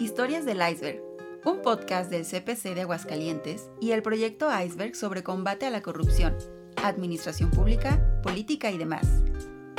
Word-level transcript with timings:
Historias 0.00 0.44
del 0.44 0.60
Iceberg, 0.62 1.02
un 1.44 1.60
podcast 1.60 2.08
del 2.08 2.24
CPC 2.24 2.76
de 2.76 2.82
Aguascalientes 2.82 3.68
y 3.80 3.90
el 3.90 4.02
proyecto 4.02 4.48
Iceberg 4.48 4.94
sobre 4.94 5.24
combate 5.24 5.66
a 5.66 5.70
la 5.70 5.82
corrupción, 5.82 6.36
administración 6.84 7.50
pública, 7.50 8.20
política 8.22 8.70
y 8.70 8.78
demás. 8.78 9.08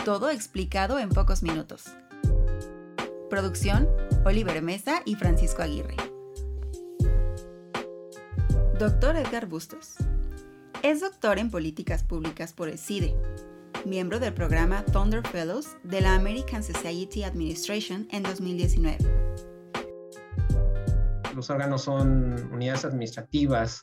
Todo 0.03 0.29
explicado 0.29 0.99
en 0.99 1.07
pocos 1.07 1.41
minutos. 1.41 1.85
Producción, 3.29 3.87
Oliver 4.25 4.61
Mesa 4.61 5.03
y 5.05 5.15
Francisco 5.15 5.61
Aguirre. 5.61 5.95
Doctor 8.77 9.15
Edgar 9.15 9.45
Bustos. 9.45 9.95
Es 10.83 10.99
doctor 10.99 11.39
en 11.39 11.49
políticas 11.49 12.03
públicas 12.03 12.51
por 12.51 12.67
el 12.67 12.77
CIDE, 12.77 13.15
miembro 13.85 14.19
del 14.19 14.33
programa 14.33 14.83
Thunder 14.83 15.25
Fellows 15.25 15.77
de 15.83 16.01
la 16.01 16.15
American 16.15 16.61
Society 16.61 17.23
Administration 17.23 18.09
en 18.11 18.23
2019. 18.23 18.97
Los 21.39 21.49
órganos 21.49 21.83
son 21.83 22.51
unidades 22.51 22.83
administrativas 22.83 23.81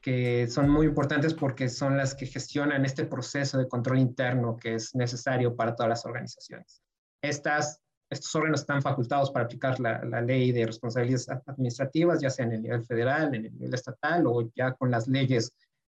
que 0.00 0.46
son 0.46 0.70
muy 0.70 0.86
importantes 0.86 1.34
porque 1.34 1.68
son 1.68 1.96
las 1.96 2.14
que 2.14 2.26
gestionan 2.26 2.84
este 2.84 3.06
proceso 3.06 3.58
de 3.58 3.66
control 3.66 3.98
interno 3.98 4.56
que 4.56 4.76
es 4.76 4.94
necesario 4.94 5.56
para 5.56 5.74
todas 5.74 5.88
las 5.90 6.06
organizaciones. 6.06 6.80
Estos 7.20 8.34
órganos 8.36 8.60
están 8.60 8.82
facultados 8.82 9.32
para 9.32 9.46
aplicar 9.46 9.80
la, 9.80 10.20
ley 10.20 10.52
de 10.52 10.64
responsabilidades 10.64 11.28
administrativas, 11.28 12.20
ya 12.20 12.30
sea 12.30 12.44
en 12.44 12.52
el 12.52 12.62
nivel 12.62 12.84
federal, 12.84 13.34
en 13.34 13.46
el 13.46 13.52
nivel 13.52 13.74
estatal 13.74 14.24
o 14.28 14.48
ya 14.54 14.70
con 14.74 14.92
las 14.92 15.08
leyes 15.08 15.52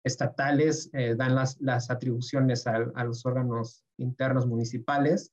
estatales 0.05 0.89
eh, 0.93 1.17
dan 1.17 1.35
las, 1.35 1.91
atribuciones 1.91 2.65
a, 2.69 2.79
los 2.79 3.27
órganos 3.27 3.83
internos 3.97 4.47
municipales. 4.47 5.33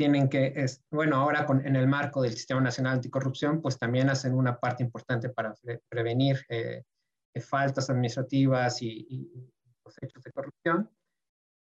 Tienen 0.00 0.30
que, 0.30 0.54
es, 0.56 0.82
bueno, 0.90 1.16
ahora 1.16 1.44
con, 1.44 1.66
en 1.66 1.76
el 1.76 1.86
marco 1.86 2.22
del 2.22 2.32
Sistema 2.32 2.62
Nacional 2.62 2.94
Anticorrupción, 2.94 3.60
pues 3.60 3.78
también 3.78 4.08
hacen 4.08 4.32
una 4.32 4.58
parte 4.58 4.82
importante 4.82 5.28
para 5.28 5.52
pre 5.56 5.82
prevenir 5.90 6.38
eh, 6.48 6.84
faltas 7.38 7.90
administrativas 7.90 8.80
y, 8.80 9.06
y, 9.10 9.52
los 9.84 10.02
hechos 10.02 10.22
de 10.22 10.32
corrupción. 10.32 10.90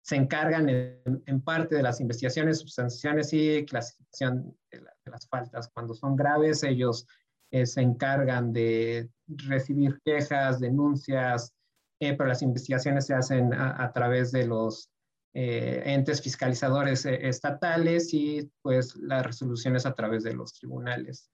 Se 0.02 0.14
encargan 0.14 0.68
en, 0.68 1.20
en 1.26 1.40
parte 1.40 1.74
de 1.74 1.82
las 1.82 2.00
investigaciones, 2.00 2.60
sustanciaciones 2.60 3.32
y 3.32 3.66
clasificación 3.66 4.56
de, 4.70 4.82
la, 4.82 4.92
de 5.04 5.10
las 5.10 5.26
faltas. 5.26 5.68
Cuando 5.74 5.94
son 5.94 6.14
graves, 6.14 6.62
ellos 6.62 7.08
eh, 7.50 7.66
se 7.66 7.80
encargan 7.80 8.52
de 8.52 9.10
recibir 9.26 10.00
quejas, 10.04 10.60
denuncias, 10.60 11.52
eh, 11.98 12.14
pero 12.14 12.28
las 12.28 12.42
investigaciones 12.42 13.04
se 13.06 13.14
hacen 13.14 13.52
a, 13.52 13.82
a 13.82 13.92
través 13.92 14.30
de 14.30 14.46
los 14.46 14.92
eh, 15.40 15.84
entes 15.94 16.20
fiscalizadores 16.20 17.06
eh, 17.06 17.28
estatales 17.28 18.12
y 18.12 18.50
pues 18.60 18.96
las 18.96 19.24
resoluciones 19.24 19.86
a 19.86 19.94
través 19.94 20.24
de 20.24 20.34
los 20.34 20.52
tribunales 20.52 21.30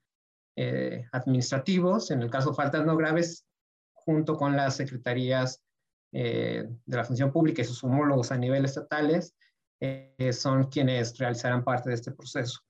eh, 0.55 1.07
administrativos. 1.11 2.11
En 2.11 2.21
el 2.21 2.29
caso 2.29 2.51
de 2.51 2.55
faltas 2.55 2.85
no 2.85 2.95
graves, 2.95 3.47
junto 3.93 4.37
con 4.37 4.55
las 4.55 4.75
secretarías 4.75 5.59
de 6.11 6.69
la 6.85 7.03
función 7.03 7.31
pública 7.31 7.63
y 7.63 7.65
sus 7.65 7.83
homólogos 7.83 8.31
a 8.31 8.37
nivel 8.37 8.63
estatales, 8.63 9.35
son 10.31 10.69
quienes 10.69 11.17
realizarán 11.17 11.63
parte 11.63 11.89
de 11.89 11.95
este 11.95 12.11
proceso. 12.11 12.61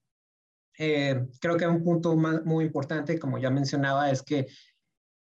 creo 0.73 1.57
que 1.57 1.67
un 1.67 1.83
punto 1.83 2.15
muy 2.15 2.65
importante, 2.65 3.19
como 3.19 3.37
ya 3.37 3.51
mencionaba, 3.51 4.09
es 4.09 4.23
que 4.23 4.47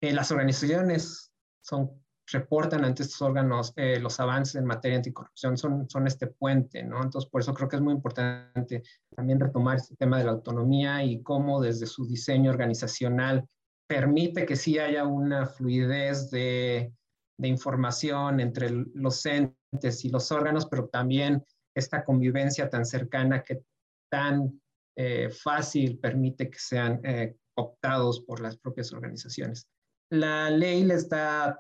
las 0.01 0.29
organizaciones 0.29 1.31
son 1.61 2.00
reportan 2.31 2.85
ante 2.85 3.03
estos 3.03 3.21
órganos 3.21 3.73
eh, 3.75 3.99
los 3.99 4.19
avances 4.19 4.55
en 4.55 4.65
materia 4.65 4.97
anticorrupción, 4.97 5.57
son, 5.57 5.89
son 5.89 6.07
este 6.07 6.27
puente, 6.27 6.83
¿no? 6.83 7.01
Entonces, 7.03 7.29
por 7.29 7.41
eso 7.41 7.53
creo 7.53 7.67
que 7.69 7.75
es 7.75 7.81
muy 7.81 7.93
importante 7.93 8.83
también 9.15 9.39
retomar 9.39 9.77
este 9.77 9.95
tema 9.95 10.17
de 10.17 10.25
la 10.25 10.31
autonomía 10.31 11.03
y 11.03 11.21
cómo 11.21 11.61
desde 11.61 11.85
su 11.85 12.05
diseño 12.07 12.51
organizacional 12.51 13.47
permite 13.87 14.45
que 14.45 14.55
sí 14.55 14.79
haya 14.79 15.05
una 15.05 15.45
fluidez 15.45 16.31
de, 16.31 16.93
de 17.37 17.47
información 17.47 18.39
entre 18.39 18.69
los 18.69 19.25
entes 19.25 20.05
y 20.05 20.09
los 20.09 20.31
órganos, 20.31 20.65
pero 20.67 20.87
también 20.87 21.43
esta 21.75 22.03
convivencia 22.03 22.69
tan 22.69 22.85
cercana 22.85 23.43
que 23.43 23.63
tan 24.09 24.61
eh, 24.97 25.29
fácil 25.29 25.99
permite 25.99 26.49
que 26.49 26.59
sean 26.59 26.99
eh, 27.03 27.35
optados 27.57 28.21
por 28.21 28.39
las 28.41 28.57
propias 28.57 28.91
organizaciones. 28.93 29.67
La 30.09 30.49
ley 30.49 30.83
les 30.83 31.07
da 31.07 31.59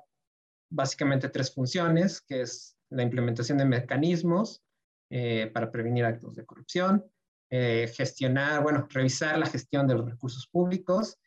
básicamente 0.71 1.29
tres 1.29 1.53
funciones, 1.53 2.21
que 2.21 2.41
es 2.41 2.75
la 2.89 3.03
implementación 3.03 3.57
de 3.57 3.65
mecanismos 3.65 4.63
eh, 5.09 5.51
para 5.53 5.71
prevenir 5.71 6.05
actos 6.05 6.35
de 6.35 6.45
corrupción, 6.45 7.05
eh, 7.49 7.91
gestionar, 7.95 8.63
bueno, 8.63 8.87
revisar 8.89 9.37
la 9.37 9.45
gestión 9.45 9.85
de 9.87 9.95
los 9.95 10.09
recursos 10.09 10.47
públicos 10.47 11.19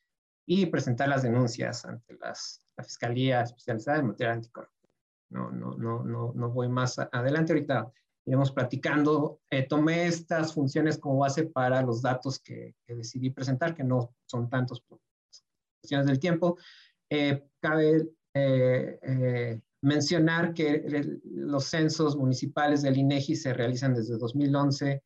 y 0.47 0.67
presentar 0.67 1.09
las 1.09 1.23
denuncias 1.23 1.85
ante 1.85 2.15
las, 2.15 2.65
la 2.77 2.85
Fiscalía 2.85 3.43
Especializada 3.43 3.99
en 3.99 4.07
materia 4.09 4.33
anticorrupción. 4.33 4.91
No, 5.31 5.51
no, 5.51 5.77
no, 5.77 6.05
no, 6.05 6.33
no 6.35 6.51
voy 6.51 6.69
más 6.69 6.99
adelante 6.99 7.53
ahorita. 7.53 7.93
Iremos 8.27 8.53
platicando. 8.53 9.41
Eh, 9.51 9.67
tomé 9.67 10.07
estas 10.07 10.55
funciones 10.55 10.97
como 10.97 11.19
base 11.19 11.45
para 11.45 11.83
los 11.83 12.01
datos 12.01 12.39
que, 12.39 12.75
que, 12.87 12.95
decidí 12.95 13.31
presentar, 13.31 13.75
que 13.75 13.85
no 13.85 14.15
son 14.25 14.49
tantos 14.49 14.81
por 14.81 15.01
cuestiones 15.81 16.07
del 16.07 16.19
tiempo. 16.19 16.57
Eh, 17.11 17.49
cabe 17.61 18.09
eh, 18.35 18.99
eh, 19.01 19.61
mencionar 19.83 20.55
que 20.55 20.85
los 21.25 21.67
censos 21.67 22.17
municipales 22.17 22.83
del 22.83 22.97
INEGI 22.97 23.37
se 23.37 23.55
realizan 23.55 23.95
desde 23.95 24.19
2011 24.19 25.03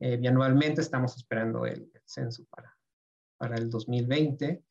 eh, 0.00 0.16
bianualmente, 0.16 0.80
estamos 0.80 1.16
esperando 1.16 1.66
el, 1.66 1.90
el, 1.94 2.02
censo 2.04 2.44
para, 2.50 2.76
para 3.38 3.56
el 3.56 3.70
2020, 3.70 4.64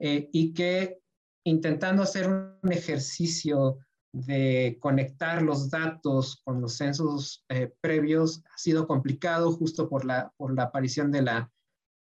eh, 0.00 0.28
y 0.32 0.52
que 0.52 1.00
intentando 1.44 2.02
hacer 2.02 2.28
un 2.28 2.72
ejercicio 2.72 3.78
de 4.12 4.76
conectar 4.80 5.40
los 5.40 5.70
datos 5.70 6.42
con 6.44 6.60
los 6.60 6.76
censos 6.76 7.46
previos 7.80 8.42
ha 8.52 8.58
sido 8.58 8.86
complicado 8.86 9.52
justo 9.52 9.88
por 9.88 10.04
la, 10.04 10.32
por 10.36 10.54
la 10.54 10.64
aparición 10.64 11.12
de 11.12 11.22
la 11.22 11.50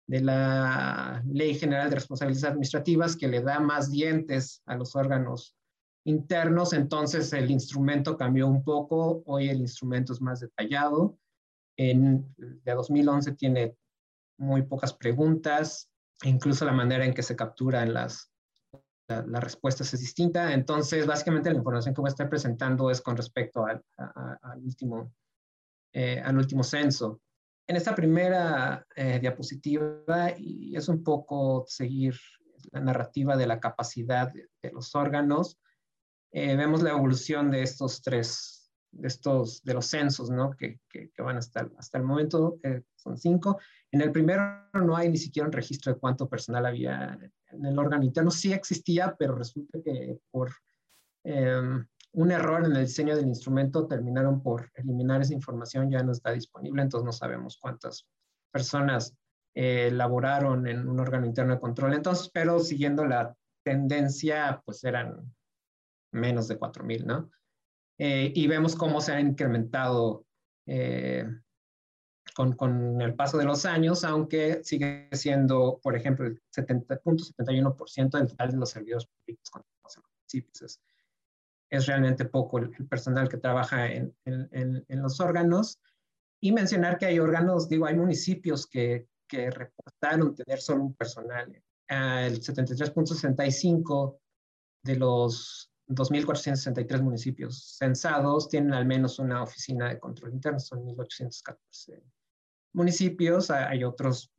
de 0.08 0.22
la 0.22 1.22
Ley 1.28 1.56
General 1.56 1.90
de 1.90 1.96
Responsabilidades 1.96 2.50
Administrativas 2.50 3.16
que 3.16 3.28
le 3.28 3.42
da 3.42 3.60
más 3.60 3.92
dientes 3.92 4.62
a 4.66 4.76
los 4.76 4.96
órganos 4.96 5.56
internos, 6.06 6.72
entonces 6.72 7.34
el 7.34 7.52
instrumento 7.52 8.18
cambió 8.18 8.48
un 8.48 8.64
poco, 8.64 9.22
hoy 9.26 9.50
el 9.50 9.60
instrumento 9.60 10.14
es 10.14 10.22
más 10.22 10.40
detallado, 10.40 11.18
en, 11.78 12.34
de 12.38 12.74
2011 12.74 13.34
tiene 13.34 13.76
muy 14.40 14.64
pocas 14.64 14.94
preguntas, 14.94 15.90
incluso 16.24 16.64
la 16.64 16.72
manera 16.72 17.04
en 17.06 17.14
que 17.14 17.24
se 17.24 17.36
capturan 17.36 17.94
las, 17.94 18.32
la, 19.10 19.26
las 19.28 19.44
respuestas 19.44 19.94
es 19.94 20.00
distinta, 20.00 20.54
entonces 20.54 21.06
básicamente 21.06 21.50
la 21.52 21.58
información 21.58 21.94
que 21.94 22.02
voy 22.02 22.08
a 22.08 22.12
estar 22.12 22.30
presentando 22.30 22.90
es 22.90 23.02
con 23.02 23.18
respecto 23.18 23.66
al, 23.66 23.84
al 23.98 24.64
último, 24.64 25.12
eh, 25.92 26.22
al 26.22 26.38
último 26.38 26.64
censo 26.64 27.20
en 27.68 27.76
esta 27.76 27.94
primera 27.94 28.86
eh, 28.96 29.20
diapositiva, 29.20 30.34
y 30.38 30.76
es 30.76 30.88
un 30.88 31.04
poco 31.04 31.66
seguir 31.68 32.16
la 32.72 32.80
narrativa 32.80 33.38
de 33.38 33.48
la 33.48 33.60
capacidad 33.60 34.32
de, 34.32 34.50
de 34.62 34.72
los 34.72 34.96
órganos, 34.96 35.58
eh, 36.32 36.56
vemos 36.56 36.82
la 36.82 36.92
evolución 36.92 37.52
de 37.52 37.62
estos 37.64 38.02
tres, 38.02 38.72
de 38.92 39.08
estos, 39.08 39.64
de 39.64 39.74
los 39.74 39.86
censos, 39.86 40.30
¿no? 40.30 40.52
Que, 40.52 40.80
que, 40.90 41.10
que 41.12 41.22
van 41.22 41.38
hasta, 41.38 41.70
hasta 41.78 41.98
el 41.98 42.04
momento, 42.04 42.58
eh, 42.64 42.82
son 42.96 43.18
cinco. 43.18 43.60
En 43.92 44.02
el 44.02 44.12
primero 44.12 44.70
no 44.74 44.96
hay 44.96 45.10
ni 45.10 45.18
siquiera 45.18 45.48
un 45.48 45.54
registro 45.54 45.94
de 45.94 46.00
cuánto 46.00 46.28
personal 46.28 46.66
había 46.66 47.18
en 47.52 47.66
el 47.66 47.80
órgano 47.80 48.04
interno. 48.04 48.32
Sí 48.32 48.52
existía, 48.52 49.16
pero 49.18 49.36
resulta 49.36 49.80
que 49.84 50.20
por 50.32 50.52
eh, 51.24 51.86
un 52.14 52.32
error 52.32 52.66
en 52.66 52.76
el 52.76 52.86
diseño 52.86 53.16
del 53.16 53.28
instrumento, 53.28 53.88
terminaron 53.88 54.42
por 54.42 54.72
eliminar 54.76 55.22
esa 55.22 55.34
información, 55.34 55.92
ya 55.92 56.02
no 56.04 56.12
está 56.12 56.32
disponible, 56.32 56.82
entonces 56.82 57.06
no 57.06 57.12
sabemos 57.12 57.58
cuántas 57.62 58.08
personas 58.52 59.16
eh, 59.54 59.92
laboraron 59.92 60.68
en 60.68 60.88
un 60.88 61.00
órgano 61.00 61.26
interno 61.26 61.54
de 61.54 61.60
control. 61.60 61.94
Entonces, 61.94 62.30
pero 62.34 62.60
siguiendo 62.60 63.06
la 63.06 63.36
tendencia, 63.64 64.62
pues 64.66 64.84
eran 64.84 65.34
menos 66.12 66.48
de 66.48 66.60
4.000, 66.60 67.06
¿no? 67.06 67.32
Eh, 68.00 68.32
y 68.36 68.48
vemos 68.48 68.76
cómo 68.76 69.02
se 69.02 69.14
ha 69.14 69.20
incrementado 69.20 70.26
eh, 70.68 71.26
con, 72.36 72.54
con, 72.54 73.02
el 73.02 73.16
paso 73.16 73.38
de 73.38 73.46
los 73.46 73.66
años, 73.66 74.04
aunque 74.04 74.64
sigue 74.64 75.10
siendo, 75.12 75.80
por 75.82 75.96
ejemplo, 75.96 76.28
el 76.28 76.40
70.71% 76.56 78.18
del 78.18 78.28
total 78.28 78.52
de 78.52 78.58
los 78.58 78.70
servidores 78.70 79.08
públicos 79.08 79.50
con 79.50 79.64
los 79.84 79.98
municipios 79.98 80.80
es 81.70 81.86
realmente 81.86 82.26
poco 82.26 82.60
el, 82.60 82.70
personal 82.88 83.28
que 83.30 83.38
trabaja 83.38 83.92
en, 83.92 84.16
en, 84.26 85.02
los 85.02 85.20
órganos. 85.20 85.80
Y 86.40 86.52
mencionar 86.52 86.98
que 86.98 87.08
hay 87.08 87.20
órganos, 87.20 87.68
digo, 87.68 87.86
hay 87.86 87.96
municipios 87.96 88.68
que, 88.68 89.08
que 89.28 89.50
reportaron 89.50 90.36
tener 90.36 90.62
solo 90.62 90.84
un 90.84 90.94
personal. 90.94 91.50
Uh, 91.90 92.28
el 92.28 92.42
73.65 92.42 94.20
de 94.84 94.96
los 94.98 95.72
2.463 95.88 97.02
municipios 97.02 97.78
censados 97.78 98.50
tienen 98.50 98.74
al 98.74 98.86
menos 98.86 99.20
una 99.20 99.42
oficina 99.42 99.90
de 99.90 100.00
control 100.00 100.34
interno, 100.34 100.60
son 100.60 100.86
1.814 100.86 102.04
municipios. 102.74 103.50
Hay 103.50 103.84
otros 103.84 104.32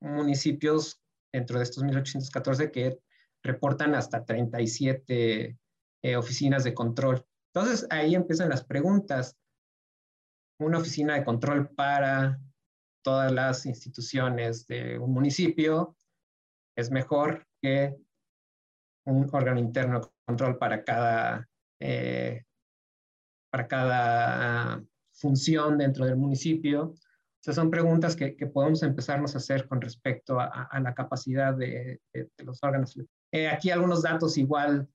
municipios 0.00 1.00
dentro 1.32 1.58
de 1.58 1.64
estos 1.64 1.84
1814 1.84 2.70
que 2.70 2.98
reportan 3.42 3.94
hasta 3.94 4.24
37 4.24 5.58
eh, 6.04 6.16
oficinas 6.16 6.64
de 6.64 6.74
control. 6.74 7.24
Entonces 7.54 7.86
ahí 7.88 8.14
empiezan 8.14 8.50
las 8.50 8.62
preguntas. 8.62 9.38
Una 10.60 10.76
oficina 10.76 11.14
de 11.14 11.24
control 11.24 11.70
para 11.70 12.38
todas 13.02 13.32
las 13.32 13.64
instituciones 13.64 14.66
de 14.66 14.98
un 14.98 15.14
municipio 15.14 15.96
es 16.76 16.90
mejor 16.90 17.46
que 17.62 17.96
un 19.06 19.30
órgano 19.32 19.58
interno 19.58 20.00
de 20.00 20.06
control 20.26 20.58
para 20.58 20.84
cada, 20.84 21.48
eh, 21.80 22.44
para 23.50 23.66
cada 23.66 24.84
función 25.14 25.78
dentro 25.78 26.04
del 26.04 26.16
municipio. 26.16 26.92
Esas 27.42 27.54
son 27.54 27.70
preguntas 27.70 28.14
que, 28.14 28.32
podemos 28.52 28.82
empezarnos 28.82 29.34
a 29.34 29.38
hacer 29.38 29.66
con 29.66 29.80
respecto 29.80 30.38
a, 30.38 30.68
la 30.82 30.94
capacidad 30.94 31.54
de, 31.54 32.02
los 32.44 32.62
órganos. 32.62 32.94
Eh, 33.32 33.48
aquí 33.48 33.70
algunos 33.70 34.02
datos 34.02 34.36
igual 34.36 34.86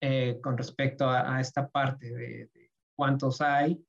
eh, 0.00 0.38
con 0.42 0.56
respecto 0.56 1.08
a, 1.08 1.40
esta 1.40 1.68
parte 1.68 2.12
de, 2.12 2.50
cuántos 2.96 3.40
hay. 3.40 3.84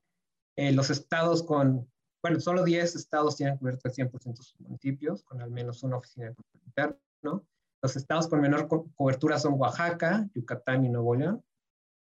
los 0.56 0.90
estados 0.90 1.44
con 1.44 1.88
bueno, 2.26 2.40
solo 2.40 2.64
10 2.64 2.96
estados 2.96 3.36
tienen 3.36 3.56
cubierto 3.56 3.88
el 3.88 3.94
100% 3.94 4.24
de 4.24 4.44
sus 4.44 4.60
municipios, 4.60 5.22
con 5.22 5.42
al 5.42 5.52
menos 5.52 5.84
una 5.84 5.98
oficina 5.98 6.26
de 6.26 6.34
control 6.34 6.64
interno. 6.66 7.46
Los 7.84 7.96
estados 7.96 8.28
con 8.28 8.42
menor 8.42 8.68
cobertura 8.96 9.38
son 9.38 9.60
Oaxaca, 9.60 10.28
Yucatán 10.34 10.86
y 10.86 10.90
Nuevo 10.90 11.14
León. 11.14 11.44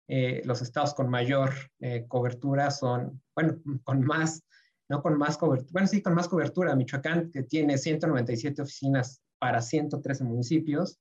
Eh, 0.08 0.40
los 0.46 0.62
estados 0.62 0.94
con 0.94 1.10
mayor 1.10 1.52
eh, 1.80 2.06
cobertura 2.08 2.70
son, 2.70 3.20
bueno, 3.34 3.60
con 3.84 4.06
más, 4.06 4.42
no 4.88 5.02
con 5.02 5.18
más 5.18 5.36
cobertura, 5.36 5.70
bueno, 5.70 5.86
sí, 5.86 6.00
con 6.00 6.14
más 6.14 6.28
cobertura. 6.28 6.74
Michoacán, 6.74 7.30
que 7.30 7.42
tiene 7.42 7.76
197 7.76 8.62
oficinas 8.62 9.20
para 9.38 9.60
113 9.60 10.24
municipios. 10.24 10.98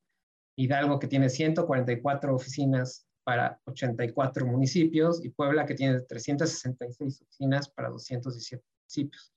Hidalgo, 0.56 1.00
que 1.00 1.08
tiene 1.08 1.30
144 1.30 2.36
oficinas 2.36 3.06
para 3.24 3.60
84 3.66 4.46
municipios. 4.46 5.24
Y 5.24 5.30
Puebla, 5.30 5.66
que 5.66 5.76
tiene 5.76 6.02
366 6.02 7.22
oficinas 7.22 7.70
para 7.70 7.90
217 7.90 8.64
municipios. 8.84 9.34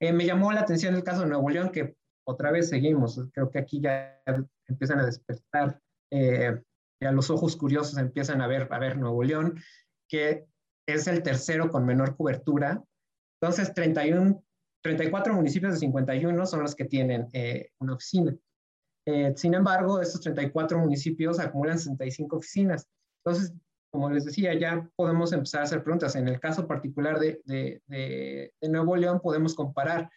Eh, 0.00 0.12
me 0.12 0.24
llamó 0.24 0.52
la 0.52 0.60
atención 0.60 0.94
el 0.94 1.04
caso 1.04 1.22
de 1.22 1.28
Nuevo 1.28 1.48
León, 1.50 1.70
que 1.70 1.94
otra 2.26 2.50
vez 2.50 2.68
seguimos. 2.68 3.20
Creo 3.32 3.50
que 3.50 3.58
aquí 3.58 3.80
ya 3.80 4.20
empiezan 4.66 5.00
a 5.00 5.06
despertar, 5.06 5.80
eh, 6.10 6.60
ya 7.02 7.12
los 7.12 7.30
ojos 7.30 7.56
curiosos 7.56 7.98
empiezan 7.98 8.40
a 8.40 8.46
ver, 8.46 8.68
a 8.70 8.78
ver 8.78 8.96
Nuevo 8.96 9.22
León, 9.22 9.60
que 10.08 10.46
es 10.86 11.06
el 11.06 11.22
tercero 11.22 11.70
con 11.70 11.84
menor 11.84 12.16
cobertura. 12.16 12.82
Entonces, 13.40 13.74
31, 13.74 14.42
34 14.82 15.34
municipios 15.34 15.74
de 15.74 15.78
51 15.78 16.46
son 16.46 16.62
los 16.62 16.74
que 16.74 16.84
tienen 16.84 17.28
eh, 17.32 17.70
una 17.78 17.94
oficina. 17.94 18.34
Eh, 19.12 19.34
sin 19.36 19.54
embargo, 19.54 20.00
estos 20.00 20.20
34 20.20 20.78
municipios 20.78 21.40
acumulan 21.40 21.78
65 21.78 22.36
oficinas. 22.36 22.88
Entonces, 23.24 23.52
como 23.90 24.08
les 24.08 24.24
decía, 24.24 24.54
ya 24.54 24.88
podemos 24.94 25.32
empezar 25.32 25.62
a 25.62 25.64
hacer 25.64 25.82
preguntas. 25.82 26.14
En 26.14 26.28
el 26.28 26.38
caso 26.38 26.66
particular 26.68 27.18
de, 27.18 27.42
de, 27.44 28.52
Nuevo 28.62 28.94
León, 28.94 29.20
podemos 29.20 29.54
comparar 29.54 30.08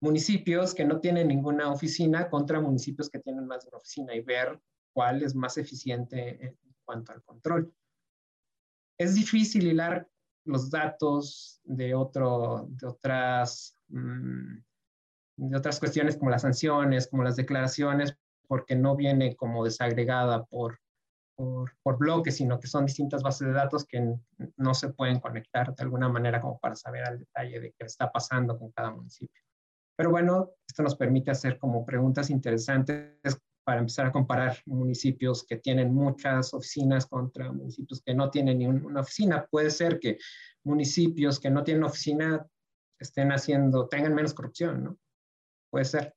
municipios 0.00 0.74
que 0.74 0.84
no 0.84 1.00
tienen 1.00 1.28
ninguna 1.28 1.72
oficina 1.72 2.28
contra 2.28 2.60
municipios 2.60 3.08
que 3.08 3.18
tienen 3.18 3.46
más 3.46 3.64
de 3.64 3.68
una 3.68 3.78
oficina 3.78 4.14
y 4.14 4.20
ver 4.20 4.60
cuál 4.92 5.22
es 5.22 5.34
más 5.34 5.56
eficiente 5.56 6.44
en 6.44 6.56
cuanto 6.84 7.12
al 7.12 7.22
control. 7.22 7.72
Es 8.98 9.14
difícil 9.14 9.68
hilar 9.68 10.06
los 10.44 10.70
datos 10.70 11.60
de, 11.64 11.94
otro, 11.94 12.66
de, 12.68 12.86
otras, 12.86 13.74
mm, 13.88 14.58
de 15.38 15.56
otras 15.56 15.78
cuestiones 15.78 16.16
como 16.16 16.30
las 16.30 16.42
sanciones, 16.42 17.06
como 17.06 17.22
las 17.22 17.36
declaraciones, 17.36 18.14
porque 18.48 18.74
no 18.74 18.96
viene 18.96 19.36
como 19.36 19.64
desagregada 19.64 20.44
por, 20.44 20.80
por, 21.36 21.98
bloques, 21.98 22.36
sino 22.36 22.58
que 22.58 22.66
son 22.66 22.86
distintas 22.86 23.22
bases 23.22 23.46
de 23.46 23.54
datos 23.54 23.86
que 23.86 24.14
no 24.56 24.74
se 24.74 24.88
pueden 24.90 25.20
conectar 25.20 25.74
de 25.74 25.82
alguna 25.82 26.08
manera 26.08 26.40
como 26.40 26.58
para 26.58 26.74
saber 26.74 27.04
al 27.04 27.20
detalle 27.20 27.60
de 27.60 27.72
qué 27.78 27.86
está 27.86 28.10
pasando 28.10 28.58
con 28.58 28.72
cada 28.72 28.90
municipio. 28.90 29.42
Pero 29.96 30.10
bueno, 30.10 30.50
esto 30.66 30.82
nos 30.82 30.96
permite 30.96 31.30
hacer 31.30 31.58
como 31.58 31.84
preguntas 31.84 32.30
interesantes 32.30 33.38
para 33.64 33.80
empezar 33.80 34.06
a 34.06 34.12
comparar 34.12 34.56
municipios 34.66 35.44
que 35.44 35.58
tienen 35.58 35.94
muchas 35.94 36.54
oficinas 36.54 37.06
contra 37.06 37.52
municipios 37.52 38.02
que 38.02 38.14
no 38.14 38.30
tienen 38.30 38.58
ni 38.58 38.66
una 38.66 39.00
oficina. 39.02 39.46
Puede 39.50 39.70
ser 39.70 40.00
que 40.00 40.18
municipios 40.64 41.38
que 41.38 41.50
no 41.50 41.62
tienen 41.62 41.84
oficina 41.84 42.44
estén 42.98 43.30
haciendo, 43.30 43.86
tengan 43.86 44.14
menos 44.14 44.34
corrupción, 44.34 44.82
¿no? 44.82 44.98
Puede 45.70 45.84
ser. 45.84 46.14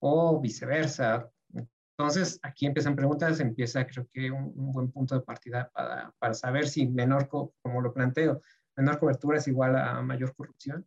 O 0.00 0.40
viceversa, 0.40 1.30
entonces, 1.98 2.38
aquí 2.44 2.64
empiezan 2.64 2.94
preguntas, 2.94 3.40
empieza 3.40 3.84
creo 3.84 4.08
que 4.12 4.30
un, 4.30 4.72
buen 4.72 4.92
punto 4.92 5.16
de 5.16 5.20
partida 5.22 5.68
para, 5.74 6.14
para, 6.20 6.32
saber 6.32 6.68
si 6.68 6.86
menor, 6.86 7.28
como 7.28 7.80
lo 7.80 7.92
planteo, 7.92 8.40
menor 8.76 9.00
cobertura 9.00 9.38
es 9.38 9.48
igual 9.48 9.74
a 9.76 10.00
mayor 10.00 10.32
corrupción. 10.36 10.86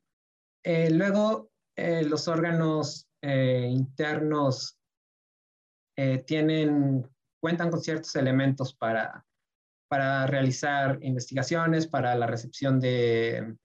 Eh, 0.63 0.89
luego, 0.89 1.51
eh, 1.75 2.03
los 2.03 2.29
órganos 2.29 3.09
eh, 3.21 3.67
internos 3.69 4.77
tienen, 6.25 7.07
cuentan 7.39 7.69
con 7.69 7.79
ciertos 7.79 8.15
elementos 8.15 8.73
para, 8.73 9.23
para 9.87 10.25
realizar 10.25 10.97
investigaciones, 11.03 11.85
para 11.85 12.15
la 12.15 12.25
recepción 12.25 12.79
de, 12.79 13.55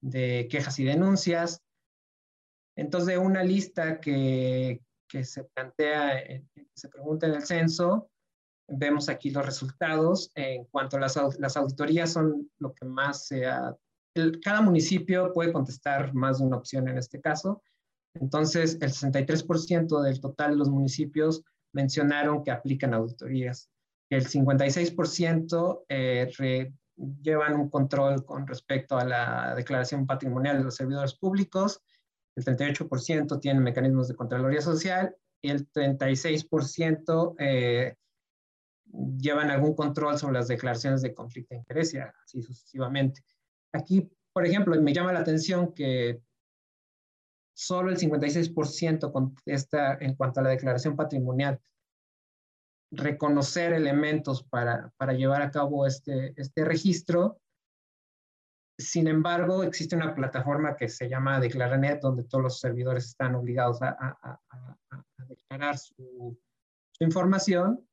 de 0.00 0.46
quejas 0.48 0.78
y 0.78 0.84
denuncias. 0.84 1.60
Entonces, 2.78 3.18
una 3.18 3.42
lista 3.42 4.00
que, 4.00 4.80
que 5.08 5.24
se 5.24 5.42
plantea, 5.42 6.22
se 6.74 6.88
pregunta 6.88 7.26
en 7.26 7.34
el 7.34 7.42
censo, 7.42 8.08
vemos 8.68 9.08
aquí 9.08 9.30
los 9.30 9.44
resultados. 9.44 10.30
En 10.36 10.64
cuanto 10.66 10.96
a 10.96 11.00
las, 11.00 11.16
las 11.40 11.56
auditorías 11.56 12.12
son 12.12 12.48
lo 12.58 12.72
que 12.74 12.84
más 12.86 13.26
se 13.26 13.46
ha... 13.46 13.76
cada 14.44 14.60
municipio 14.60 15.32
puede 15.32 15.52
contestar 15.52 16.14
más 16.14 16.38
de 16.38 16.44
una 16.44 16.58
opción 16.58 16.86
en 16.86 16.98
este 16.98 17.20
caso. 17.20 17.64
Entonces, 18.14 18.78
el 18.80 18.92
63% 18.92 20.00
del 20.00 20.20
total 20.20 20.52
de 20.52 20.58
los 20.58 20.70
municipios 20.70 21.42
mencionaron 21.72 22.44
que 22.44 22.52
aplican 22.52 22.94
auditorías. 22.94 23.68
El 24.08 24.24
56% 24.24 25.84
eh, 25.88 26.72
llevan 27.22 27.54
un 27.54 27.70
control 27.70 28.24
con 28.24 28.46
respecto 28.46 28.96
a 28.96 29.04
la 29.04 29.54
declaración 29.56 30.06
patrimonial 30.06 30.58
de 30.58 30.64
los 30.64 30.76
servidores 30.76 31.14
públicos 31.14 31.82
el 32.38 32.44
38% 32.44 33.40
tiene 33.40 33.60
mecanismos 33.60 34.06
de 34.06 34.14
Contraloría 34.14 34.60
Social 34.60 35.16
y 35.42 35.50
el 35.50 35.70
36% 35.72 37.34
eh, 37.38 37.96
llevan 39.18 39.50
algún 39.50 39.74
control 39.74 40.18
sobre 40.18 40.34
las 40.34 40.46
declaraciones 40.46 41.02
de 41.02 41.14
conflicto 41.14 41.54
de 41.54 41.60
interés 41.60 41.94
y 41.94 41.98
así 41.98 42.42
sucesivamente. 42.42 43.22
Aquí, 43.72 44.08
por 44.32 44.46
ejemplo, 44.46 44.80
me 44.80 44.92
llama 44.92 45.12
la 45.12 45.20
atención 45.20 45.74
que 45.74 46.20
solo 47.54 47.90
el 47.90 47.98
56% 47.98 49.10
contesta 49.10 49.98
en 50.00 50.14
cuanto 50.14 50.38
a 50.38 50.44
la 50.44 50.50
declaración 50.50 50.94
patrimonial 50.94 51.60
reconocer 52.92 53.72
elementos 53.72 54.44
para, 54.44 54.92
para 54.96 55.12
llevar 55.12 55.42
a 55.42 55.50
cabo 55.50 55.86
este, 55.86 56.34
este 56.40 56.64
registro 56.64 57.40
sin 58.78 59.08
embargo, 59.08 59.64
existe 59.64 59.96
una 59.96 60.14
plataforma 60.14 60.76
que 60.76 60.88
se 60.88 61.08
llama 61.08 61.40
Declaranet, 61.40 62.00
donde 62.00 62.22
todos 62.22 62.44
los 62.44 62.60
servidores 62.60 63.06
están 63.06 63.34
obligados 63.34 63.80
a, 63.82 64.40
declarar 65.28 65.76
su, 65.76 66.38
información. 67.00 67.84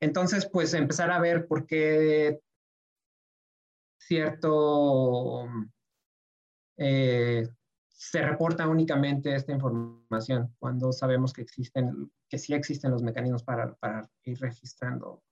Entonces, 0.00 0.48
pues 0.52 0.74
empezar 0.74 1.12
a 1.12 1.20
ver 1.20 1.46
por 1.46 1.66
qué 1.66 2.40
cierto 3.98 5.48
eh, 6.76 7.48
se 7.88 8.22
reporta 8.22 8.68
únicamente 8.68 9.34
esta 9.34 9.52
información 9.52 10.54
cuando 10.58 10.92
sabemos 10.92 11.32
que 11.32 11.42
existen, 11.42 12.10
que 12.28 12.38
sí 12.38 12.54
existen 12.54 12.90
los 12.90 13.02
mecanismos 13.02 13.44
para, 13.44 13.76
ir 14.24 14.40
registrando 14.40 15.22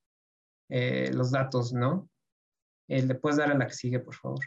eh, 0.69 1.11
los 1.13 1.31
datos, 1.31 1.73
¿no? 1.73 2.09
¿Le 2.87 3.15
puedes 3.15 3.37
dar 3.37 3.51
a 3.51 3.57
la 3.57 3.67
que 3.67 3.73
sigue, 3.73 3.99
por 3.99 4.15
favor? 4.15 4.39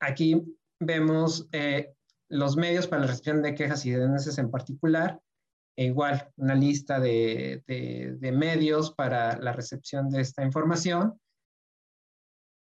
Aquí 0.00 0.42
vemos 0.80 1.48
eh, 1.52 1.94
los 2.28 2.56
medios 2.56 2.86
para 2.86 3.02
la 3.02 3.08
recepción 3.08 3.42
de 3.42 3.54
quejas 3.54 3.84
y 3.86 3.90
denuncias 3.90 4.38
en 4.38 4.50
particular, 4.50 5.20
e 5.76 5.86
igual 5.86 6.32
una 6.36 6.54
lista 6.54 7.00
de, 7.00 7.62
medios 8.32 8.92
para 8.92 9.38
la 9.38 9.52
recepción 9.52 10.08
de 10.10 10.20
esta 10.20 10.44
información. 10.44 11.20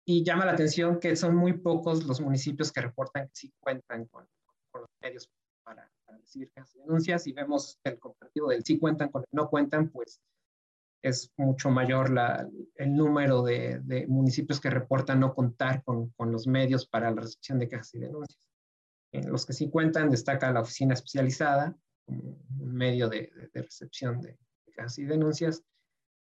Y 0.05 0.23
llama 0.23 0.45
la 0.45 0.53
atención 0.53 0.99
que 0.99 1.15
son 1.15 1.35
muy 1.35 1.53
pocos 1.53 2.05
los 2.05 2.21
municipios 2.21 2.71
que 2.71 2.81
reportan 2.81 3.27
que 3.27 3.35
sí 3.35 3.53
cuentan 3.59 4.05
con, 4.05 4.27
los 4.73 4.89
medios 5.01 5.29
para, 5.63 5.89
recibir 6.07 6.51
quejas 6.51 6.75
y 6.75 6.79
denuncias. 6.79 7.27
Y 7.27 7.33
vemos 7.33 7.79
el 7.83 7.99
comparativo 7.99 8.49
del 8.49 8.63
sí 8.63 8.79
cuentan 8.79 9.09
con 9.09 9.21
el 9.21 9.27
no 9.31 9.49
cuentan, 9.49 9.89
pues 9.89 10.21
es 11.01 11.31
mucho 11.37 11.69
mayor 11.69 12.11
el 12.75 12.95
número 12.95 13.41
de, 13.43 14.05
municipios 14.07 14.59
que 14.59 14.69
reportan 14.69 15.19
no 15.19 15.33
contar 15.33 15.83
con, 15.83 16.13
los 16.19 16.47
medios 16.47 16.87
para 16.87 17.11
la 17.11 17.21
recepción 17.21 17.59
de 17.59 17.67
quejas 17.67 17.93
y 17.95 17.99
denuncias. 17.99 18.39
En 19.11 19.29
los 19.31 19.45
que 19.45 19.53
sí 19.53 19.69
cuentan 19.69 20.09
destaca 20.09 20.51
la 20.51 20.61
oficina 20.61 20.93
especializada, 20.93 21.75
un 22.07 22.73
medio 22.73 23.09
de, 23.09 23.31
recepción 23.53 24.21
de 24.21 24.37
quejas 24.65 24.97
y 24.99 25.05
denuncias, 25.05 25.63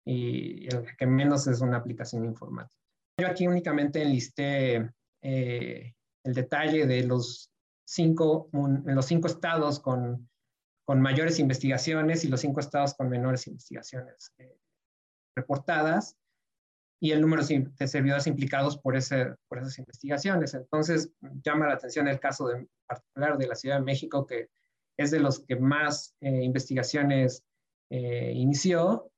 y 0.05 0.67
el 0.73 0.85
que 0.97 1.05
menos 1.05 1.47
es 1.47 1.61
una 1.61 1.77
aplicación 1.77 2.25
informática. 2.25 2.81
Yo 3.19 3.27
aquí 3.27 3.47
únicamente 3.47 4.01
enlisté 4.01 4.89
eh, 5.21 5.93
el 6.23 6.33
detalle 6.33 6.87
de 6.87 7.03
los 7.03 7.51
cinco, 7.85 8.49
los 8.85 9.05
cinco 9.05 9.27
estados 9.27 9.79
con, 9.79 10.29
con, 10.85 11.01
mayores 11.01 11.39
investigaciones 11.39 12.23
y 12.23 12.29
los 12.29 12.41
cinco 12.41 12.61
estados 12.61 12.95
con 12.95 13.09
menores 13.09 13.45
investigaciones 13.47 14.33
eh, 14.39 14.57
reportadas 15.35 16.17
y 16.99 17.11
el 17.11 17.21
número 17.21 17.43
de 17.43 17.87
servidores 17.87 18.27
implicados 18.27 18.77
por, 18.77 18.95
ese, 18.95 19.33
por 19.47 19.57
esas 19.57 19.79
investigaciones. 19.79 20.53
Entonces, 20.53 21.11
llama 21.43 21.67
la 21.67 21.73
atención 21.73 22.07
el 22.07 22.19
caso 22.19 22.47
de, 22.47 22.67
particular 22.85 23.37
de 23.37 23.47
la 23.47 23.55
Ciudad 23.55 23.77
de 23.77 23.85
México, 23.85 24.25
que 24.25 24.49
es 24.97 25.09
de 25.09 25.19
los 25.19 25.39
que 25.39 25.55
más 25.55 26.15
eh, 26.21 26.43
investigaciones 26.43 27.43
eh, 27.89 28.33
inició, 28.35 29.11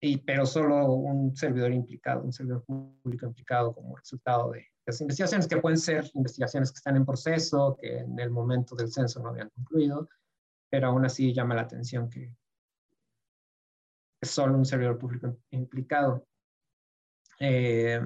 y, 0.00 0.18
pero 0.18 0.46
solo 0.46 0.92
un 0.92 1.34
servidor 1.34 1.72
implicado, 1.72 2.22
un 2.22 2.32
servidor 2.32 2.62
público 2.64 3.26
implicado 3.26 3.74
como 3.74 3.96
resultado 3.96 4.52
de 4.52 4.66
las 4.86 5.00
investigaciones, 5.00 5.48
que 5.48 5.56
pueden 5.56 5.78
ser 5.78 6.08
investigaciones 6.14 6.70
que 6.70 6.76
están 6.76 6.96
en 6.96 7.06
proceso, 7.06 7.76
que 7.80 7.98
en 7.98 8.18
el 8.18 8.30
momento 8.30 8.76
del 8.76 8.92
censo 8.92 9.20
no 9.20 9.30
habían 9.30 9.48
concluido, 9.50 10.08
pero 10.70 10.88
aún 10.88 11.04
así 11.04 11.32
llama 11.32 11.54
la 11.54 11.62
atención 11.62 12.08
que 12.08 12.32
es 14.20 14.30
solo 14.30 14.56
un 14.56 14.64
servidor 14.64 14.98
público 14.98 15.36
implicado. 15.50 16.26
Eh, 17.40 18.00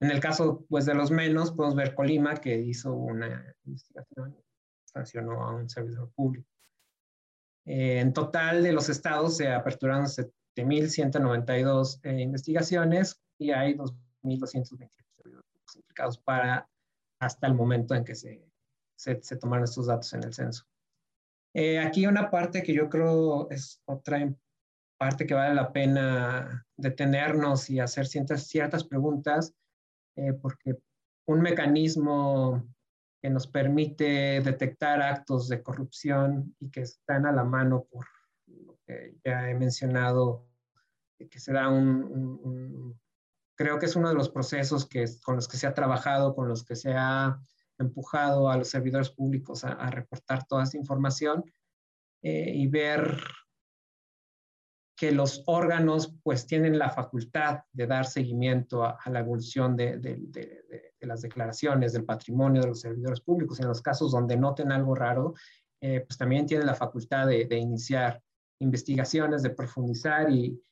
en 0.00 0.10
el 0.10 0.20
caso 0.20 0.64
pues, 0.68 0.86
de 0.86 0.94
los 0.94 1.10
menos, 1.10 1.52
podemos 1.52 1.74
ver 1.76 1.94
Colima, 1.94 2.36
que 2.36 2.56
hizo 2.56 2.92
una 2.92 3.54
investigación, 3.64 4.36
sancionó 4.84 5.42
a 5.44 5.54
un 5.54 5.68
servidor 5.68 6.10
público. 6.12 6.48
Eh, 7.66 8.00
en 8.00 8.12
total 8.12 8.62
de 8.62 8.72
los 8.72 8.88
estados 8.88 9.36
se 9.38 9.48
aperturaron 9.48 10.06
7.192 10.06 12.00
eh, 12.02 12.20
investigaciones 12.20 13.20
y 13.38 13.50
hay 13.52 13.74
2.228 13.74 14.88
servidores 15.10 15.46
implicados 15.74 16.18
para 16.18 16.68
hasta 17.20 17.46
el 17.46 17.54
momento 17.54 17.94
en 17.94 18.04
que 18.04 18.14
se, 18.14 18.44
se, 18.96 19.22
se 19.22 19.36
tomaron 19.36 19.64
estos 19.64 19.86
datos 19.86 20.12
en 20.12 20.24
el 20.24 20.34
censo. 20.34 20.66
aquí 21.82 22.06
una 22.06 22.30
parte 22.30 22.62
que 22.62 22.74
yo 22.74 22.90
creo 22.90 23.48
es 23.50 23.80
otra 23.86 24.20
parte 25.04 25.26
que 25.26 25.34
vale 25.34 25.54
la 25.54 25.70
pena 25.70 26.66
detenernos 26.78 27.68
y 27.68 27.78
hacer 27.78 28.06
ciertas, 28.06 28.46
ciertas 28.46 28.84
preguntas, 28.84 29.54
eh, 30.16 30.32
porque 30.32 30.78
un 31.26 31.42
mecanismo 31.42 32.66
que 33.20 33.28
nos 33.28 33.46
permite 33.46 34.40
detectar 34.40 35.02
actos 35.02 35.46
de 35.48 35.62
corrupción 35.62 36.56
y 36.58 36.70
que 36.70 36.80
están 36.80 37.26
a 37.26 37.32
la 37.32 37.44
mano 37.44 37.84
por 37.84 38.06
lo 38.46 38.78
que 38.86 39.14
ya 39.22 39.50
he 39.50 39.54
mencionado, 39.54 40.46
que 41.18 41.38
se 41.38 41.52
da 41.52 41.68
un, 41.68 42.98
creo 43.54 43.78
que 43.78 43.84
es 43.84 43.96
uno 43.96 44.08
de 44.08 44.14
los 44.14 44.30
procesos 44.30 44.88
que, 44.88 45.04
con 45.22 45.36
los 45.36 45.48
que 45.48 45.58
se 45.58 45.66
ha 45.66 45.74
trabajado, 45.74 46.34
con 46.34 46.48
los 46.48 46.64
que 46.64 46.76
se 46.76 46.94
ha 46.94 47.38
empujado 47.78 48.48
a 48.48 48.56
los 48.56 48.68
servidores 48.68 49.10
públicos 49.10 49.64
a, 49.64 49.90
reportar 49.90 50.46
toda 50.46 50.62
esa 50.62 50.78
información 50.78 51.44
eh, 52.22 52.52
y 52.54 52.68
ver 52.68 53.18
que 54.96 55.10
los 55.10 55.42
órganos 55.46 56.14
pues 56.22 56.46
tienen 56.46 56.78
la 56.78 56.90
facultad 56.90 57.60
de 57.72 57.86
dar 57.86 58.06
seguimiento 58.06 58.84
a, 58.84 58.98
la 59.06 59.20
evolución 59.20 59.76
de, 59.76 59.98
las 61.00 61.22
declaraciones 61.22 61.92
del 61.92 62.04
patrimonio 62.04 62.62
de 62.62 62.68
los 62.68 62.80
servidores 62.80 63.20
públicos. 63.20 63.58
En 63.60 63.68
los 63.68 63.82
casos 63.82 64.12
donde 64.12 64.36
noten 64.36 64.70
algo 64.70 64.94
raro, 64.94 65.34
eh, 65.80 66.00
pues 66.00 66.16
también 66.16 66.46
tienen 66.46 66.66
la 66.66 66.74
facultad 66.74 67.26
de, 67.26 67.58
iniciar 67.58 68.22
investigaciones, 68.60 69.42
de 69.42 69.50
profundizar 69.50 70.30
y, 70.30 70.62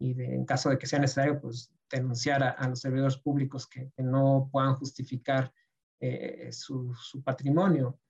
en 0.00 0.44
caso 0.44 0.68
de 0.68 0.78
que 0.78 0.86
sea 0.86 0.98
necesario, 0.98 1.40
pues 1.40 1.72
denunciar 1.88 2.42
a, 2.42 2.68
los 2.68 2.80
servidores 2.80 3.16
públicos 3.18 3.68
que, 3.68 3.92
no 3.98 4.48
puedan 4.50 4.74
justificar 4.74 5.52
eh, 6.00 6.48
su, 6.50 6.92
patrimonio. 7.24 8.00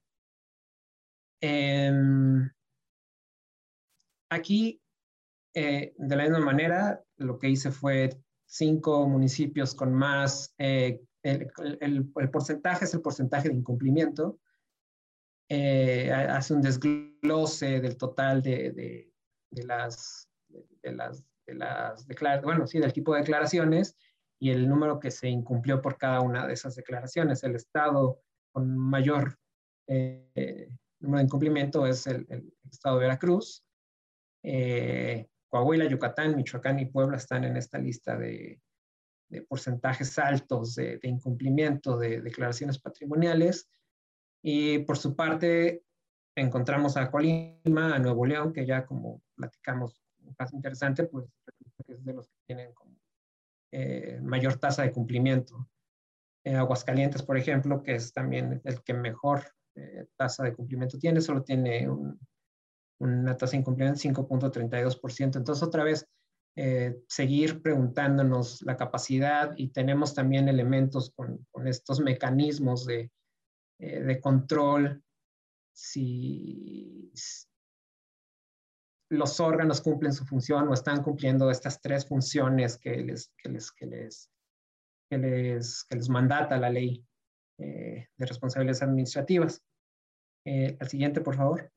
Em, 1.39 2.49
aquí 4.29 4.82
eh, 5.53 5.93
de 5.97 6.15
la 6.15 6.23
misma 6.23 6.39
manera, 6.39 7.03
lo 7.17 7.37
que 7.37 7.49
hice 7.49 7.71
fue 7.71 8.09
cinco 8.45 9.07
municipios 9.07 9.75
con 9.75 9.93
más, 9.93 10.53
eh, 10.57 11.01
el, 11.21 12.11
porcentaje 12.31 12.85
es 12.85 12.93
el 12.93 13.01
porcentaje 13.01 13.49
de 13.49 13.55
incumplimiento. 13.55 14.39
Eh, 15.49 16.11
hace 16.11 16.53
un 16.53 16.61
desglose 16.61 17.81
del 17.81 17.97
total 17.97 18.41
de, 18.41 19.11
las, 19.51 20.27
de, 20.81 20.91
las, 20.91 21.23
de 21.45 21.53
las 21.53 22.07
bueno, 22.43 22.65
sí, 22.65 22.79
del 22.79 22.93
tipo 22.93 23.13
de 23.13 23.19
declaraciones 23.19 23.95
y 24.39 24.49
el 24.49 24.67
número 24.67 24.99
que 24.99 25.11
se 25.11 25.29
incumplió 25.29 25.81
por 25.81 25.97
cada 25.97 26.21
una 26.21 26.47
de 26.47 26.53
esas 26.53 26.75
declaraciones. 26.75 27.43
El 27.43 27.55
estado 27.55 28.21
con 28.51 28.75
mayor 28.75 29.37
número 29.87 31.19
de 31.19 31.23
incumplimiento 31.23 31.85
es 31.85 32.07
el, 32.07 32.51
estado 32.69 32.97
de 32.97 33.03
Veracruz. 33.03 33.63
Coahuila, 35.53 35.85
Yucatán, 35.85 36.35
Michoacán 36.35 36.79
y 36.79 36.87
Puebla 36.87 37.17
están 37.17 37.43
en 37.43 37.57
esta 37.57 37.77
lista 37.77 38.17
de, 38.17 38.59
porcentajes 39.47 40.17
altos 40.17 40.73
de, 40.73 40.99
incumplimiento 41.03 41.95
de 41.95 42.21
declaraciones 42.21 42.79
patrimoniales. 42.79 43.69
Y 44.41 44.79
por 44.79 44.97
su 44.97 45.15
parte, 45.15 45.83
encontramos 46.35 46.97
a 46.97 47.11
Colima, 47.11 47.93
a 47.93 47.99
Nuevo 47.99 48.25
León, 48.25 48.51
que 48.51 48.65
ya 48.65 48.83
como 48.83 49.21
platicamos, 49.35 50.01
caso 50.35 50.55
interesante, 50.55 51.03
pues 51.03 51.27
es 51.85 52.03
de 52.03 52.13
los 52.13 52.27
que 52.29 52.37
tienen 52.47 52.73
eh, 53.71 54.19
mayor 54.23 54.57
tasa 54.57 54.81
de 54.81 54.91
cumplimiento. 54.91 55.69
Aguascalientes, 56.45 57.21
por 57.21 57.37
ejemplo, 57.37 57.83
que 57.83 57.93
es 57.93 58.11
también 58.11 58.59
el 58.63 58.81
que 58.81 58.95
mejor 58.95 59.43
eh, 59.75 60.07
tasa 60.15 60.43
de 60.43 60.55
cumplimiento 60.55 60.97
tiene, 60.97 61.21
solo 61.21 61.43
tiene 61.43 61.87
un 61.87 62.19
una 63.09 63.35
tasa 63.37 63.51
de 63.51 63.57
incumplimiento 63.57 64.01
de 64.01 64.13
5.32%. 64.13 65.37
Entonces, 65.37 65.63
otra 65.63 65.83
vez, 65.83 66.07
eh, 66.55 67.01
seguir 67.07 67.63
preguntándonos 67.63 68.61
la 68.61 68.77
capacidad 68.77 69.53
y 69.57 69.69
tenemos 69.69 70.13
también 70.13 70.47
elementos 70.47 71.11
con, 71.15 71.47
estos 71.65 71.99
mecanismos 71.99 72.85
de, 72.85 73.11
eh, 73.79 74.01
de 74.01 74.19
control, 74.19 75.03
si 75.75 77.11
los 79.09 79.39
órganos 79.39 79.81
cumplen 79.81 80.13
su 80.13 80.25
función 80.25 80.67
o 80.67 80.73
están 80.75 81.01
cumpliendo 81.01 81.49
estas 81.49 81.81
tres 81.81 82.05
funciones 82.07 82.77
que 82.77 82.97
les, 82.97 83.33
que 83.35 83.49
les, 83.49 83.71
que 83.71 83.85
les, 83.87 84.29
que 85.09 85.17
les, 85.17 85.83
que 85.85 85.95
les 85.95 86.09
mandata 86.09 86.57
la 86.57 86.69
ley 86.69 87.03
eh, 87.57 88.09
de 88.15 88.25
responsabilidades 88.27 88.83
administrativas. 88.83 89.63
al 90.45 90.87
siguiente, 90.87 91.21
por 91.21 91.35
favor. 91.35 91.71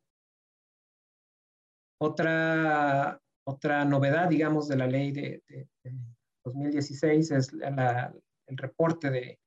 Otra, 1.99 3.21
otra 3.45 3.85
novedad, 3.85 4.29
digamos, 4.29 4.69
de 4.69 4.77
la 4.77 4.87
ley 4.87 5.13
de, 5.13 5.43
2016 6.45 7.31
es 7.31 7.53
el 7.53 8.57
reporte 8.57 9.11
de, 9.11 9.41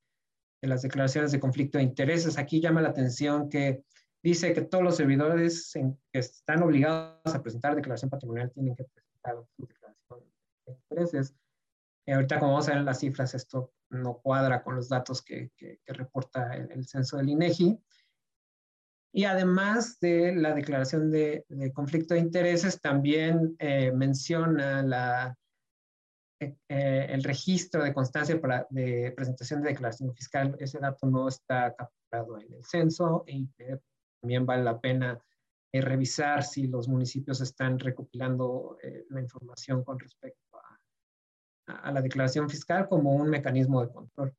las 0.62 0.82
declaraciones 0.82 1.32
de 1.32 1.40
conflicto 1.40 1.78
de 1.78 1.86
intereses. 1.86 2.38
Aquí 2.38 2.60
llama 2.60 2.82
la 2.82 2.90
atención 2.90 3.50
que 3.50 3.84
dice 4.22 4.52
que 4.54 4.62
todos 4.64 4.84
los 4.84 4.98
servidores 4.98 5.72
que 6.12 6.20
están 6.20 6.64
obligados 6.64 7.34
a 7.34 7.42
presentar 7.42 7.76
declaración 7.76 8.10
patrimonial 8.10 8.52
tienen 8.52 8.76
que 8.76 8.84
presentar 8.84 9.36
su 9.56 9.66
declaración 9.66 10.20
de 10.66 10.74
intereses. 10.74 11.36
Ahorita, 12.08 12.40
como 12.40 12.54
vamos 12.54 12.68
a 12.68 12.72
ver 12.72 12.80
en 12.80 12.86
las 12.86 13.00
cifras, 13.00 13.36
esto 13.36 13.72
no 13.90 14.20
cuadra 14.20 14.64
con 14.64 14.76
los 14.76 14.90
datos 14.90 15.22
que, 15.22 15.52
reporta 15.86 16.56
el, 16.56 16.72
el, 16.72 16.86
censo 16.88 17.18
del 17.18 17.30
INEGI. 17.30 17.80
Y 19.12 19.26
además 19.26 20.00
de 20.00 20.36
la 20.36 20.54
declaración 20.54 21.10
de, 21.12 21.46
conflicto 21.74 22.14
de 22.14 22.20
intereses, 22.20 22.80
también 22.80 23.56
eh, 23.58 23.92
menciona 23.92 25.36
eh, 26.40 26.56
eh, 26.70 27.08
el 27.10 27.24
registro 27.24 27.84
de 27.84 27.94
constancia 27.94 28.40
para, 28.40 28.68
de 28.70 29.12
presentación 29.16 29.62
de 29.62 29.70
declaración 29.70 30.14
fiscal. 30.14 30.56
Ese 30.60 30.80
dato 30.80 31.08
no 31.08 31.28
está 31.28 31.74
capturado 31.76 32.40
en 32.40 32.54
el 32.54 32.64
censo 32.64 33.24
y 33.26 33.50
también 34.22 34.46
vale 34.46 34.64
la 34.64 34.80
pena 34.80 35.20
revisar 35.72 36.44
si 36.44 36.68
los 36.68 36.88
municipios 36.88 37.42
están 37.42 37.78
recopilando 37.80 38.78
la 39.10 39.22
información 39.22 39.84
con 39.84 40.00
respecto 40.00 40.40
a 41.68 41.92
la 41.92 42.02
declaración 42.02 42.50
fiscal 42.50 42.88
como 42.90 43.14
un 43.14 43.30
mecanismo 43.30 43.82
de 43.82 43.94
control 43.94 44.36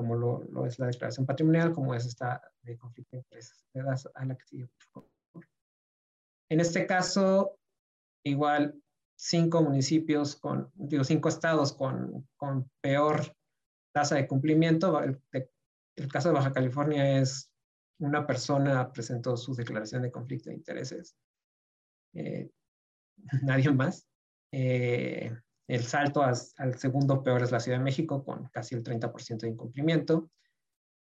como 0.00 0.16
lo, 0.16 0.64
es 0.64 0.78
la 0.78 0.86
declaración 0.86 1.26
patrimonial, 1.26 1.74
como 1.74 1.94
es 1.94 2.06
esta 2.06 2.40
de 2.62 2.78
conflicto 2.78 3.16
de 3.16 3.18
intereses. 3.18 3.66
Das 3.74 4.08
a 4.14 4.24
la 4.24 4.34
que 4.34 4.46
sigue, 4.46 4.66
por 4.66 5.04
favor. 5.34 5.46
En 6.48 6.60
este 6.60 6.86
caso, 6.86 7.58
igual, 8.24 8.82
cinco 9.14 9.60
municipios 9.62 10.36
con, 10.36 10.70
digo, 10.72 11.04
cinco 11.04 11.28
estados 11.28 11.74
con, 11.74 12.26
con 12.38 12.70
peor 12.80 13.36
tasa 13.92 14.14
de 14.14 14.26
cumplimiento. 14.26 15.02
El, 15.02 15.20
el, 15.32 16.08
caso 16.08 16.30
de 16.30 16.34
Baja 16.34 16.52
California 16.52 17.18
es 17.20 17.52
una 17.98 18.26
persona 18.26 18.90
presentó 18.90 19.36
su 19.36 19.54
declaración 19.54 20.00
de 20.00 20.10
conflicto 20.10 20.48
de 20.48 20.56
intereses, 20.56 21.14
nadie 23.42 23.70
más. 23.70 24.06
El 25.70 25.84
salto 25.84 26.22
al 26.22 26.78
segundo 26.78 27.22
peor 27.22 27.42
es 27.42 27.52
la 27.52 27.60
Ciudad 27.60 27.78
de 27.78 27.84
México, 27.84 28.24
con 28.24 28.48
casi 28.48 28.74
el 28.74 28.82
30% 28.82 29.38
de 29.38 29.48
incumplimiento. 29.48 30.30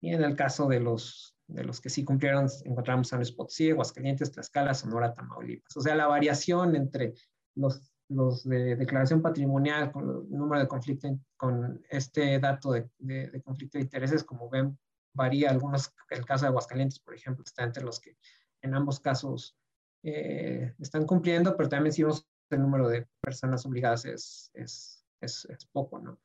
Y 0.01 0.13
en 0.15 0.23
el 0.23 0.37
caso 0.37 0.69
de 0.69 0.81
los, 0.81 1.37
de 1.49 1.65
los 1.65 1.81
que 1.81 1.91
sí 1.91 2.05
cumplieron, 2.05 2.49
encontramos 2.65 3.09
San 3.09 3.19
Luis 3.19 3.33
Potosí, 3.33 3.71
Aguascalientes, 3.71 4.31
Tlaxcala, 4.31 4.75
Sonora, 4.75 5.15
Tamaulipas. 5.15 5.77
O 5.77 5.81
sea, 5.81 5.97
la 5.97 6.07
variación 6.07 6.77
entre 6.77 7.15
los 7.55 7.93
los 8.09 8.45
de 8.45 8.77
declaración 8.77 9.23
patrimonial 9.23 9.91
con 9.91 10.09
el 10.09 10.31
número 10.31 10.61
de 10.61 10.69
conflicto, 10.69 11.19
con 11.37 11.83
este 11.89 12.39
dato 12.39 12.73
de, 12.73 12.91
de, 12.99 13.43
conflicto 13.43 13.79
de 13.79 13.85
intereses, 13.85 14.23
como 14.23 14.49
ven, 14.49 14.79
varía. 15.15 15.51
Algunos, 15.51 15.93
el 16.11 16.25
caso 16.25 16.45
de 16.45 16.49
Aguascalientes, 16.49 16.99
por 16.99 17.15
ejemplo, 17.15 17.43
está 17.45 17.65
entre 17.65 17.83
los 17.83 18.01
que 18.01 18.17
en 18.61 18.75
ambos 18.75 19.01
casos 19.01 19.57
eh, 20.03 20.75
están 20.79 21.07
cumpliendo, 21.07 21.57
pero 21.57 21.69
también 21.69 21.93
si 21.93 22.03
vemos 22.03 22.27
el 22.53 22.63
número 22.63 22.89
de 22.89 23.07
personas 23.21 23.65
obligadas 23.67 24.05
es, 24.05 24.51
es, 24.55 25.05
es, 25.21 25.67
poco, 25.73 25.99
¿no? 25.99 26.19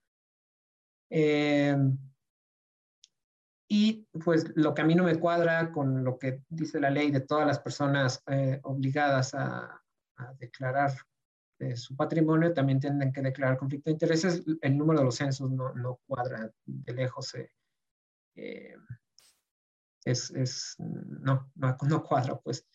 Eh, 1.09 1.75
y 3.69 4.07
pues 4.23 4.51
lo 4.55 4.73
que 4.73 4.81
a 4.81 4.85
mí 4.85 4.95
no 4.95 5.03
me 5.03 5.19
cuadra 5.19 5.71
con 5.71 6.03
lo 6.03 6.17
que 6.17 6.41
dice 6.49 6.79
la 6.79 6.89
ley 6.89 7.11
de 7.11 7.19
todas 7.19 7.45
las 7.45 7.59
personas 7.59 8.23
eh, 8.27 8.59
obligadas 8.63 9.33
a, 9.33 9.81
declarar 10.39 10.93
su 11.75 11.95
patrimonio, 11.95 12.51
también 12.51 12.79
tienen 12.79 13.13
que 13.13 13.21
declarar 13.21 13.57
conflicto 13.57 13.91
de 13.91 13.93
intereses. 13.93 14.43
El 14.61 14.77
número 14.77 14.99
de 14.99 15.05
los 15.05 15.15
censos 15.15 15.51
no, 15.51 15.73
no 15.75 15.99
cuadra 16.07 16.51
de 16.65 16.93
lejos. 16.93 17.35
Eh, 17.35 17.51
eh, 18.35 18.75
es, 20.05 20.31
es, 20.31 20.75
no, 20.79 21.51
no, 21.55 21.77
no, 21.81 22.03
cuadra, 22.03 22.39
pues. 22.39 22.65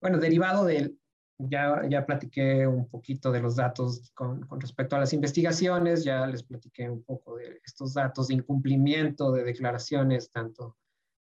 Bueno, 0.00 0.18
derivado 0.18 0.64
del, 0.64 0.98
ya, 1.38 1.82
ya 1.88 2.06
platiqué 2.06 2.66
un 2.66 2.88
poquito 2.88 3.30
de 3.30 3.40
los 3.40 3.56
datos 3.56 4.10
con, 4.14 4.46
con, 4.46 4.60
respecto 4.60 4.96
a 4.96 5.00
las 5.00 5.12
investigaciones, 5.12 6.04
ya 6.04 6.26
les 6.26 6.42
platiqué 6.42 6.88
un 6.88 7.02
poco 7.02 7.36
de 7.36 7.60
estos 7.64 7.94
datos 7.94 8.28
de 8.28 8.34
incumplimiento 8.34 9.32
de 9.32 9.44
declaraciones, 9.44 10.30
tanto 10.30 10.76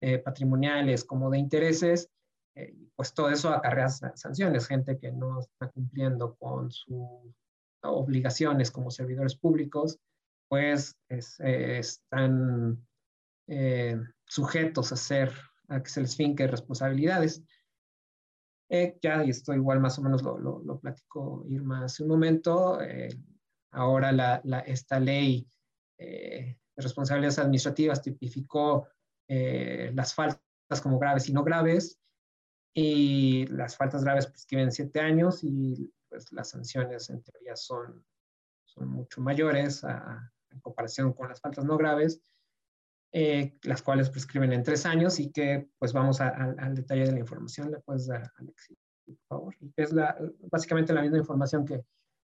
eh, 0.01 0.19
patrimoniales 0.19 1.05
como 1.05 1.31
de 1.31 1.39
intereses. 1.39 2.11
Eh, 2.55 2.75
pues 2.97 3.15
todo 3.15 3.31
eso 3.31 3.51
acarrea 3.51 3.89
sanciones, 3.89 4.67
gente 4.67 4.99
que 4.99 5.13
no 5.13 5.41
está 5.41 5.69
cumpliendo 5.71 6.35
con 6.37 6.71
sus 6.71 7.35
obligaciones 7.83 8.71
como 8.71 8.91
servidores 8.91 9.37
públicos, 9.37 9.99
pues 10.49 10.97
eh, 11.09 11.79
están 11.79 12.85
eh, 13.47 14.01
sujetos 14.27 14.93
a 14.93 14.97
ser, 14.97 15.33
a 15.69 15.83
que 15.83 15.89
se 15.89 16.01
les 16.01 16.17
finque 16.17 16.47
responsabilidades. 16.47 17.43
Ya 18.69 19.23
esto 19.23 19.55
igual 19.55 19.81
más 19.81 19.99
o 19.99 20.03
menos 20.03 20.23
lo, 20.23 20.39
lo, 20.39 20.61
lo 20.61 20.79
platicó 20.79 21.45
Irma 21.49 21.85
hace 21.85 22.03
un 22.03 22.11
momento. 22.11 22.79
ahora 23.71 24.13
la, 24.13 24.41
la, 24.45 24.61
esta 24.61 25.01
ley 25.01 25.49
de 25.99 26.57
responsabilidades 26.77 27.39
administrativas 27.39 28.03
tipificó 28.03 28.89
las 29.29 30.15
faltas 30.15 30.81
como 30.83 30.99
graves 30.99 31.29
y 31.29 31.33
no 31.33 31.45
graves 31.45 31.99
y 32.75 33.47
las 33.47 33.77
faltas 33.77 34.05
graves 34.05 34.27
prescriben 34.27 34.71
siete 34.71 35.01
años 35.01 35.43
y 35.43 35.93
pues 36.09 36.31
las 36.33 36.51
sanciones 36.51 37.11
en 37.11 37.23
teoría 37.23 37.57
son, 37.57 38.05
son 38.67 38.89
mucho 38.89 39.21
mayores 39.21 39.83
a, 39.83 40.33
en 40.51 40.61
comparación 40.61 41.13
con 41.13 41.29
las 41.29 41.41
faltas 41.41 41.65
no 41.65 41.77
graves, 41.77 42.23
eh, 43.13 43.57
las 43.63 43.83
cuales 43.83 44.11
prescriben 44.11 44.53
en 44.53 44.63
tres 44.63 44.85
años 44.87 45.19
y 45.21 45.31
que 45.31 45.69
pues 45.79 45.93
vamos 45.93 46.21
al 46.21 46.75
detalle 46.75 47.05
de 47.05 47.13
la 47.13 47.21
información. 47.21 47.71
¿Le 47.71 47.81
puedes 47.81 48.07
dar, 48.07 48.31
Alexis, 48.37 48.77
por 49.05 49.17
favor? 49.29 49.57
Es 49.77 49.93
la, 49.93 50.17
básicamente 50.51 50.93
la 50.93 51.03
misma 51.03 51.19
información 51.19 51.65
que, 51.65 51.85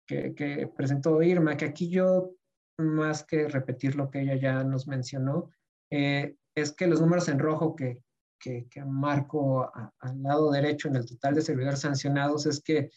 que, 0.08 0.36
que 0.36 0.68
presentó 0.68 1.22
Irma, 1.22 1.58
que 1.58 1.66
aquí 1.66 1.90
yo, 1.90 2.36
más 2.78 3.24
que 3.24 3.48
repetir 3.48 3.96
lo 3.96 4.10
que 4.10 4.22
ella 4.22 4.36
ya 4.36 4.63
nos 4.63 4.88
mencionó, 4.88 5.50
eh, 5.92 6.36
es 6.56 6.72
que 6.72 6.88
los 6.88 7.02
números 7.02 7.28
en 7.30 7.40
rojo 7.40 7.76
que, 7.76 8.02
que, 8.40 8.68
marco 8.86 9.72
al 10.00 10.24
lado 10.24 10.52
derecho 10.52 10.88
en 10.88 10.96
el 10.96 11.06
total 11.06 11.36
de 11.36 11.42
servidores 11.42 11.82
sancionados 11.82 12.46
es 12.46 12.62
que, 12.62 12.92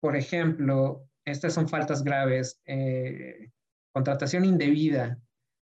por 0.00 0.16
ejemplo, 0.16 1.08
estas 1.24 1.54
son 1.54 1.68
faltas 1.68 2.04
graves, 2.04 2.60
eh, 2.66 3.50
contratación 3.92 4.44
indebida. 4.44 5.18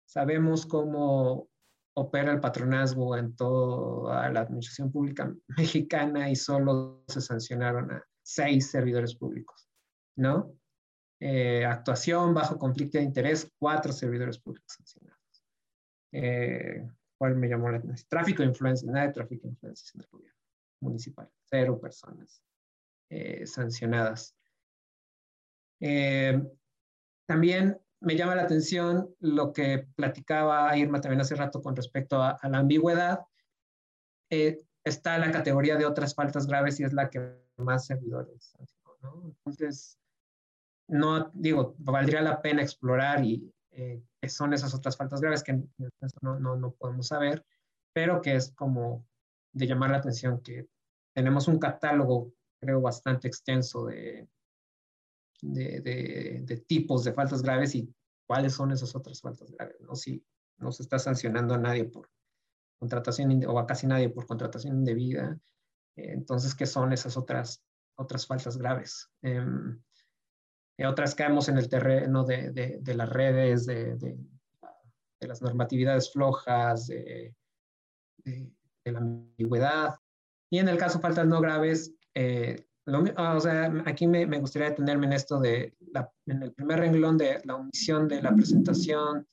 Sabemos 0.05 0.67
cómo 0.67 1.49
opera 1.95 2.33
el 2.33 2.41
patronazgo 2.41 3.17
en 3.17 3.35
toda 3.37 4.31
la 4.31 4.41
administración 4.41 4.91
pública 4.91 5.33
mexicana 5.57 6.31
y 6.31 6.37
solo 6.37 7.05
se 7.09 7.21
sancionaron 7.21 7.91
a 7.93 8.05
seis 8.23 8.71
servidores 8.71 9.15
públicos, 9.15 9.69
¿no? 10.17 10.57
Eh, 11.21 11.65
actuación 11.65 12.35
bajo 12.35 12.59
conflicto 12.59 12.99
de 12.99 13.05
interés, 13.05 13.51
cuatro 13.59 13.93
servidores 13.93 14.39
públicos 14.39 14.75
sancionados. 14.77 15.45
Eh, 16.13 16.87
¿Cuál 17.17 17.37
me 17.37 17.49
llamó 17.49 17.71
la 17.71 17.79
atención? 17.79 18.09
Tráfico 18.09 18.43
de 18.43 18.49
influencia, 18.49 18.91
nada 18.91 19.07
de 19.07 19.13
tráfico 19.13 19.43
de 19.45 19.51
influencia 19.51 19.91
en 19.95 20.01
el 20.01 20.09
gobierno 20.11 20.41
municipal. 20.81 21.31
Cero 21.45 21.81
personas 21.81 22.43
eh, 23.09 23.47
sancionadas. 23.47 24.37
También 27.27 27.79
me 28.05 28.17
llama 28.17 28.35
la 28.35 28.43
atención 28.43 29.15
lo 29.21 29.53
que 29.53 29.87
platicaba 29.97 30.77
Irma 30.77 31.01
también 31.01 31.21
hace 31.21 31.35
rato 31.35 31.63
con 31.63 31.75
respecto 31.75 32.23
a, 32.23 32.39
la 32.49 32.59
ambigüedad. 32.59 33.21
Eh, 34.31 34.61
está 34.85 35.19
la 35.19 35.31
categoría 35.31 35.77
de 35.77 35.87
otras 35.87 36.15
faltas 36.15 36.47
graves 36.47 36.79
y 36.81 36.85
es 36.85 36.93
la 36.93 37.09
que 37.09 37.37
más 37.57 37.87
servidores. 37.87 38.55
¿no? 39.03 39.23
Entonces, 39.25 39.99
no 40.89 41.31
digo, 41.33 41.75
valdría 41.79 42.21
la 42.21 42.43
pena 42.43 42.63
explorar 42.63 43.25
y 43.25 43.51
eh, 43.71 44.03
que 44.21 44.29
son 44.29 44.53
esas 44.53 44.75
otras 44.75 44.97
faltas 44.97 45.21
graves 45.21 45.43
que 45.43 45.55
no, 46.23 46.39
no, 46.39 46.57
no, 46.57 46.71
podemos 46.73 47.09
saber, 47.09 47.45
pero 47.93 48.21
que 48.21 48.37
es 48.37 48.53
como 48.53 49.07
de 49.53 49.67
llamar 49.67 49.91
la 49.91 49.99
atención 49.99 50.41
que 50.41 50.69
tenemos 51.15 51.49
un 51.49 51.59
catálogo, 51.59 52.33
creo, 52.61 52.81
bastante 52.81 53.29
extenso 53.29 53.87
de, 53.87 54.29
de, 55.53 56.43
de, 56.47 56.57
tipos 56.67 57.05
de 57.05 57.13
faltas 57.13 57.43
graves 57.43 57.75
y 57.75 57.93
cuáles 58.27 58.55
son 58.55 58.73
esas 58.73 58.95
otras 58.95 59.21
faltas 59.21 59.51
graves, 59.51 59.81
¿no? 59.81 59.95
Si 59.95 60.25
no 60.59 60.73
se 60.73 60.83
está 60.83 60.99
sancionando 60.99 61.55
a 61.55 61.59
nadie 61.59 61.85
por 61.85 62.09
contratación 62.79 63.45
o 63.47 63.59
a 63.59 63.67
casi 63.67 63.87
nadie 63.87 64.09
por 64.09 64.27
contratación 64.27 64.77
indebida, 64.79 65.39
eh, 65.97 66.13
entonces, 66.13 66.55
¿qué 66.55 66.67
son 66.67 66.93
esas 66.93 67.17
otras, 67.17 67.63
otras 67.97 68.27
faltas 68.27 68.57
graves? 68.57 69.11
Em, 69.23 69.81
y 70.77 70.85
otras 70.85 71.15
caemos 71.15 71.49
en 71.49 71.59
el 71.59 71.69
terreno 71.69 72.25
de, 72.25 72.51
de, 72.51 72.95
las 72.95 73.09
redes, 73.09 73.65
de, 73.67 73.97
de, 73.97 74.19
las 75.21 75.41
normatividades 75.41 76.13
flojas, 76.13 76.89
de, 76.89 77.35
la 78.85 78.99
ambigüedad. 78.99 79.95
Y 80.51 80.59
en 80.59 80.69
el 80.69 80.77
caso 80.77 81.01
faltas 81.01 81.27
no 81.27 81.41
graves, 81.41 81.95
eh, 82.15 82.67
sea, 83.41 83.73
aquí 83.87 84.07
me, 84.07 84.27
gustaría 84.39 84.71
detenerme 84.71 85.07
en 85.07 85.13
esto 85.15 85.41
de, 85.41 85.75
en 86.27 86.43
el 86.43 86.53
primer 86.53 86.81
renglón 86.81 87.17
de 87.17 87.41
la 87.45 87.57
omisión 87.57 88.09
de 88.09 88.21
la 88.21 88.35
presentación 88.35 89.27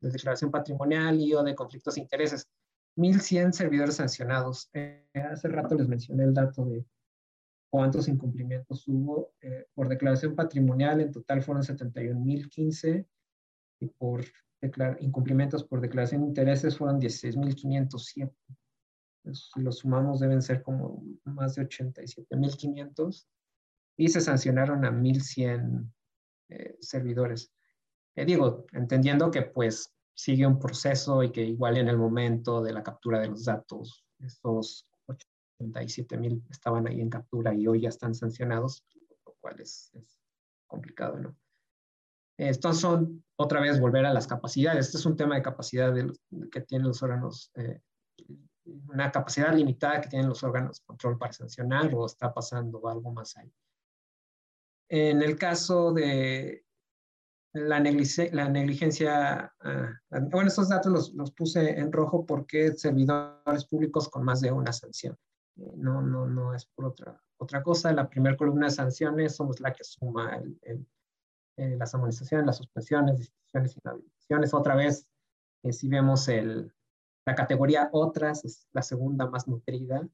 de 0.00 0.10
declaración 0.10 0.50
patrimonial 0.50 1.20
y 1.20 1.34
o 1.34 1.42
de 1.42 1.54
conflictos 1.54 1.94
de 1.94 2.02
intereses. 2.02 2.48
1.100 2.96 3.52
servidores 3.52 3.96
sancionados. 3.96 4.70
Eh, 4.72 5.06
hace 5.14 5.48
rato 5.48 5.74
les 5.74 5.88
mencioné 5.88 6.24
el 6.24 6.32
dato 6.32 6.64
de 6.64 6.84
cuántos 7.70 8.08
incumplimientos 8.08 8.88
hubo. 8.88 9.34
Eh, 9.42 9.66
por 9.74 9.88
declaración 9.88 10.34
patrimonial 10.34 11.00
en 11.00 11.12
total 11.12 11.42
fueron 11.42 11.62
71.015 11.62 13.06
y 13.80 13.86
por 13.88 14.24
incumplimientos 15.00 15.64
por 15.64 15.80
declaración 15.80 16.22
de 16.22 16.28
intereses 16.28 16.76
fueron 16.78 17.00
16.507. 17.00 18.32
Si 19.32 19.60
los 19.60 19.78
sumamos 19.78 20.20
deben 20.20 20.42
ser 20.42 20.62
como 20.62 21.02
más 21.24 21.54
de 21.54 21.68
87.500 21.68 23.26
y 23.96 24.08
se 24.08 24.20
sancionaron 24.20 24.84
a 24.84 24.90
1.100 24.90 25.90
eh, 26.50 26.76
servidores. 26.80 27.52
Eh, 28.14 28.24
digo, 28.24 28.66
entendiendo 28.72 29.30
que 29.30 29.42
pues 29.42 29.92
sigue 30.14 30.46
un 30.46 30.58
proceso 30.58 31.22
y 31.22 31.30
que 31.32 31.42
igual 31.42 31.76
en 31.76 31.88
el 31.88 31.98
momento 31.98 32.62
de 32.62 32.72
la 32.72 32.82
captura 32.82 33.20
de 33.20 33.28
los 33.28 33.44
datos, 33.44 34.04
estos 34.18 34.90
37 35.58 36.16
mil 36.18 36.42
estaban 36.50 36.86
ahí 36.86 37.00
en 37.00 37.10
captura 37.10 37.54
y 37.54 37.66
hoy 37.66 37.82
ya 37.82 37.88
están 37.88 38.14
sancionados, 38.14 38.84
lo 39.24 39.34
cual 39.40 39.60
es, 39.60 39.92
complicado, 40.66 41.18
¿no? 41.18 41.36
Estos 42.36 42.80
son, 42.80 43.24
otra 43.36 43.60
vez, 43.60 43.80
volver 43.80 44.04
a 44.04 44.12
las 44.12 44.26
capacidades. 44.26 44.86
Este 44.86 44.98
es 44.98 45.06
un 45.06 45.16
tema 45.16 45.36
de 45.36 45.42
capacidad 45.42 45.94
que 46.50 46.60
tienen 46.60 46.88
los 46.88 47.02
órganos, 47.02 47.50
eh, 47.54 47.80
una 48.88 49.10
capacidad 49.10 49.54
limitada 49.54 50.00
que 50.00 50.08
tienen 50.08 50.28
los 50.28 50.42
órganos 50.42 50.80
de 50.80 50.86
control 50.86 51.18
para 51.18 51.32
sancionar 51.32 51.94
o 51.94 52.06
está 52.06 52.32
pasando 52.32 52.86
algo 52.88 53.12
más 53.12 53.36
ahí. 53.36 53.52
En 54.88 55.22
el 55.22 55.36
caso 55.36 55.92
de, 55.92 56.64
la, 57.52 57.80
negligencia, 57.80 59.52
ah, 59.60 60.00
bueno, 60.30 60.48
esos 60.48 60.68
datos 60.68 60.92
los, 60.92 61.14
los, 61.14 61.32
puse 61.32 61.78
en 61.78 61.90
rojo 61.92 62.24
porque 62.26 62.76
servidores 62.76 63.64
públicos 63.64 64.08
con 64.08 64.24
más 64.24 64.40
de 64.40 64.52
una 64.52 64.72
sanción. 64.72 65.16
Eh, 65.56 65.72
no, 65.76 66.02
no, 66.02 66.26
no 66.26 66.54
es 66.54 66.66
por 66.66 66.86
otra, 66.86 67.20
otra 67.38 67.62
cosa. 67.62 67.92
La 67.92 68.08
primera 68.08 68.36
columna 68.36 68.66
de 68.66 68.72
sanciones 68.72 69.36
somos 69.36 69.60
la 69.60 69.72
que 69.72 69.84
suma 69.84 70.36
el, 70.62 70.86
eh, 71.56 71.76
las 71.78 71.94
amonestaciones, 71.94 72.46
las 72.46 72.58
suspensiones, 72.58 73.18
distinciones 73.18 73.74
y 73.74 73.80
inhabilitaciones. 73.82 74.54
Otra 74.54 74.76
vez, 74.76 75.08
eh, 75.62 75.72
si 75.72 75.88
vemos 75.88 76.28
el, 76.28 76.72
la 77.26 77.34
categoría 77.34 77.90
otras, 77.92 78.44
es 78.44 78.68
la 78.72 78.82
segunda 78.82 79.26
más 79.26 79.48
nutrida. 79.48 80.08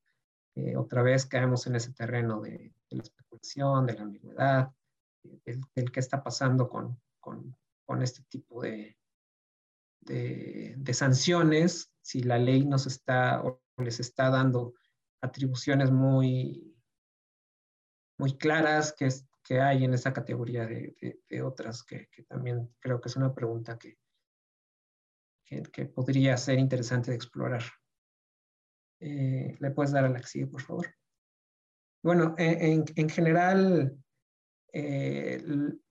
otra 0.76 1.02
vez 1.02 1.26
caemos 1.26 1.66
en 1.66 1.76
ese 1.76 1.92
terreno 1.92 2.40
de, 2.40 2.74
de 2.90 2.96
la 2.96 3.02
especulación, 3.02 3.86
de 3.86 3.94
la 3.94 4.02
ambigüedad, 4.02 4.72
del, 5.22 5.60
del 5.74 5.92
qué 5.92 6.00
está 6.00 6.22
pasando 6.22 6.68
con, 6.68 7.00
con, 7.20 7.56
con 7.84 8.02
este 8.02 8.22
tipo 8.28 8.62
de, 8.62 8.96
de, 10.00 10.74
de, 10.76 10.94
sanciones, 10.94 11.92
si 12.00 12.22
la 12.22 12.38
ley 12.38 12.64
nos 12.64 12.86
está 12.86 13.42
o 13.42 13.62
les 13.76 14.00
está 14.00 14.30
dando 14.30 14.74
atribuciones 15.20 15.90
muy, 15.90 16.74
muy 18.18 18.36
claras 18.36 18.92
que, 18.92 19.08
que 19.44 19.60
hay 19.60 19.84
en 19.84 19.94
esa 19.94 20.12
categoría 20.12 20.66
de, 20.66 21.20
de 21.28 21.42
otras, 21.42 21.82
que, 21.82 22.08
que, 22.08 22.24
también 22.24 22.74
creo 22.80 23.00
que 23.00 23.08
es 23.08 23.16
una 23.16 23.34
pregunta 23.34 23.78
que, 23.78 23.98
que, 25.72 25.86
podría 25.86 26.36
ser 26.36 26.58
interesante 26.58 27.10
de 27.10 27.16
explorar. 27.16 27.62
Eh, 29.00 29.56
¿Le 29.58 29.70
puedes 29.70 29.92
dar 29.92 30.04
a 30.04 30.08
la 30.08 30.20
que 30.20 30.46
por 30.46 30.62
favor? 30.62 30.86
Bueno, 32.02 32.34
en, 32.38 32.84
en 32.96 33.08
general, 33.08 33.96
eh, 34.72 35.42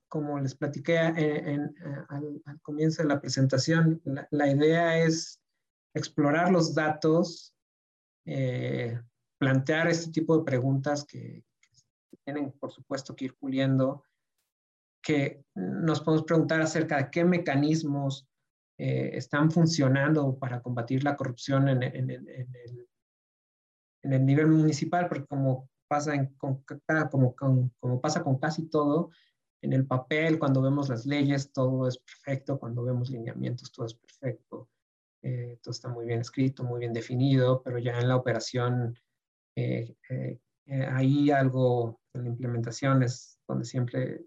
como 0.08 0.38
les 0.38 0.54
platiqué 0.54 0.96
en, 0.98 1.74
al, 2.08 2.42
comienzo 2.60 3.02
de 3.02 3.08
la 3.08 3.20
presentación, 3.20 4.00
la, 4.30 4.50
idea 4.50 4.98
es 4.98 5.40
explorar 5.94 6.50
los 6.50 6.74
datos, 6.74 7.54
eh, 8.26 9.00
plantear 9.38 9.88
este 9.88 10.10
tipo 10.10 10.36
de 10.36 10.44
preguntas 10.44 11.04
que, 11.04 11.44
tienen, 12.24 12.52
por 12.52 12.70
supuesto, 12.70 13.16
que 13.16 13.24
ir 13.24 13.36
puliendo, 13.36 14.04
que 15.02 15.44
nos 15.54 16.00
podemos 16.00 16.24
preguntar 16.24 16.60
acerca 16.60 16.98
de 16.98 17.10
qué 17.10 17.24
mecanismos 17.24 18.28
eh, 18.78 19.10
están 19.14 19.50
funcionando 19.50 20.38
para 20.38 20.62
combatir 20.62 21.04
la 21.04 21.16
corrupción 21.16 21.68
en, 21.68 21.82
el, 21.82 22.86
nivel 24.26 24.48
municipal, 24.48 25.08
porque 25.08 25.26
como 25.26 25.68
pasa, 25.88 26.14
en, 26.14 26.34
como, 26.36 26.64
pasa 28.00 28.22
con 28.22 28.38
casi 28.38 28.68
todo, 28.68 29.10
en 29.62 29.72
el 29.72 29.86
papel, 29.86 30.38
cuando 30.38 30.60
vemos 30.60 30.88
las 30.88 31.06
leyes, 31.06 31.52
todo 31.52 31.86
es 31.86 31.98
perfecto, 31.98 32.58
cuando 32.58 32.82
vemos 32.82 33.10
lineamientos, 33.10 33.70
todo 33.70 33.86
es 33.86 33.94
perfecto, 33.94 34.68
eh, 35.22 35.58
todo 35.62 35.70
está 35.70 35.88
muy 35.88 36.06
bien 36.06 36.20
escrito, 36.20 36.64
muy 36.64 36.80
bien 36.80 36.92
definido, 36.92 37.62
pero 37.62 37.78
ya 37.78 37.98
en 38.00 38.08
la 38.08 38.16
operación 38.16 38.98
eh, 39.56 39.94
eh, 40.08 40.40
hay 40.66 41.30
algo, 41.30 42.00
en 42.12 42.22
la 42.22 42.28
implementación 42.28 43.04
es 43.04 43.38
donde 43.46 43.64
siempre 43.64 44.26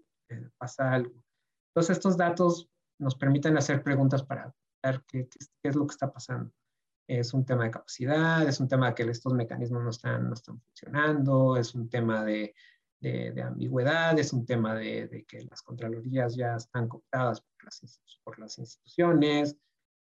pasa 0.56 0.92
algo. 0.92 1.22
Entonces 1.70 1.98
estos 1.98 2.16
datos 2.16 2.70
nos 2.98 3.14
permiten 3.14 3.56
hacer 3.56 3.82
preguntas 3.82 4.22
para 4.22 4.52
ver 4.82 5.02
qué, 5.06 5.28
qué, 5.28 5.68
es 5.68 5.76
lo 5.76 5.86
que 5.86 5.92
está 5.92 6.12
pasando. 6.12 6.52
Es 7.08 7.34
un 7.34 7.44
tema 7.44 7.64
de 7.64 7.70
capacidad, 7.70 8.46
es 8.46 8.58
un 8.60 8.68
tema 8.68 8.88
de 8.88 8.94
que 8.94 9.02
estos 9.10 9.32
mecanismos 9.32 9.82
no 9.82 9.90
están, 9.90 10.28
no 10.28 10.34
están 10.34 10.60
funcionando, 10.60 11.56
es 11.56 11.74
un 11.74 11.88
tema 11.88 12.24
de 12.24 12.54
de, 13.00 13.42
ambigüedad, 13.42 14.18
es 14.18 14.32
un 14.32 14.44
tema 14.46 14.74
de, 14.74 15.24
que 15.28 15.44
las 15.44 15.62
contralorías 15.62 16.34
ya 16.34 16.56
están 16.56 16.88
cooptadas 16.88 17.40
por 17.40 17.64
las, 17.64 18.00
por 18.24 18.38
las 18.38 18.58
instituciones. 18.58 19.56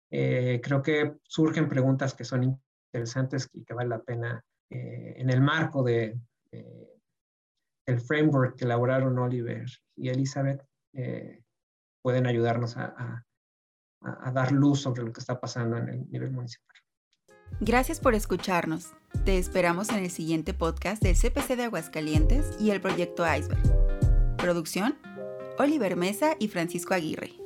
Eh, 0.09 0.59
creo 0.61 0.81
que 0.81 1.15
surgen 1.23 1.69
preguntas 1.69 2.13
que 2.13 2.25
son 2.25 2.59
interesantes 2.93 3.49
y 3.53 3.63
que 3.63 3.73
vale 3.73 3.89
la 3.89 4.01
pena 4.01 4.43
eh, 4.69 5.15
en 5.17 5.29
el 5.29 5.41
marco 5.41 5.83
de, 5.83 6.17
el 7.85 7.99
framework 7.99 8.57
que 8.57 8.65
elaboraron 8.65 9.17
Oliver 9.17 9.65
y 9.95 10.09
Elizabeth, 10.09 10.63
eh, 10.93 11.41
pueden 12.01 12.27
ayudarnos 12.27 12.77
a, 12.77 13.25
dar 14.33 14.51
luz 14.51 14.81
sobre 14.81 15.03
lo 15.03 15.13
que 15.13 15.19
está 15.19 15.39
pasando 15.39 15.77
en 15.77 15.89
el 15.89 16.09
nivel 16.09 16.31
municipal. 16.31 16.75
Gracias 17.59 17.99
por 17.99 18.15
escucharnos. 18.15 18.93
Te 19.25 19.37
esperamos 19.37 19.89
en 19.89 19.97
el 19.97 20.09
siguiente 20.09 20.53
podcast 20.53 21.03
del 21.03 21.15
CPC 21.15 21.55
de 21.55 21.63
Aguascalientes 21.65 22.55
y 22.59 22.71
el 22.71 22.81
proyecto 22.81 23.23
Iceberg. 23.23 23.61
Producción, 24.37 24.97
Oliver 25.59 25.95
Mesa 25.95 26.35
y 26.39 26.47
Francisco 26.47 26.93
Aguirre. 26.95 27.40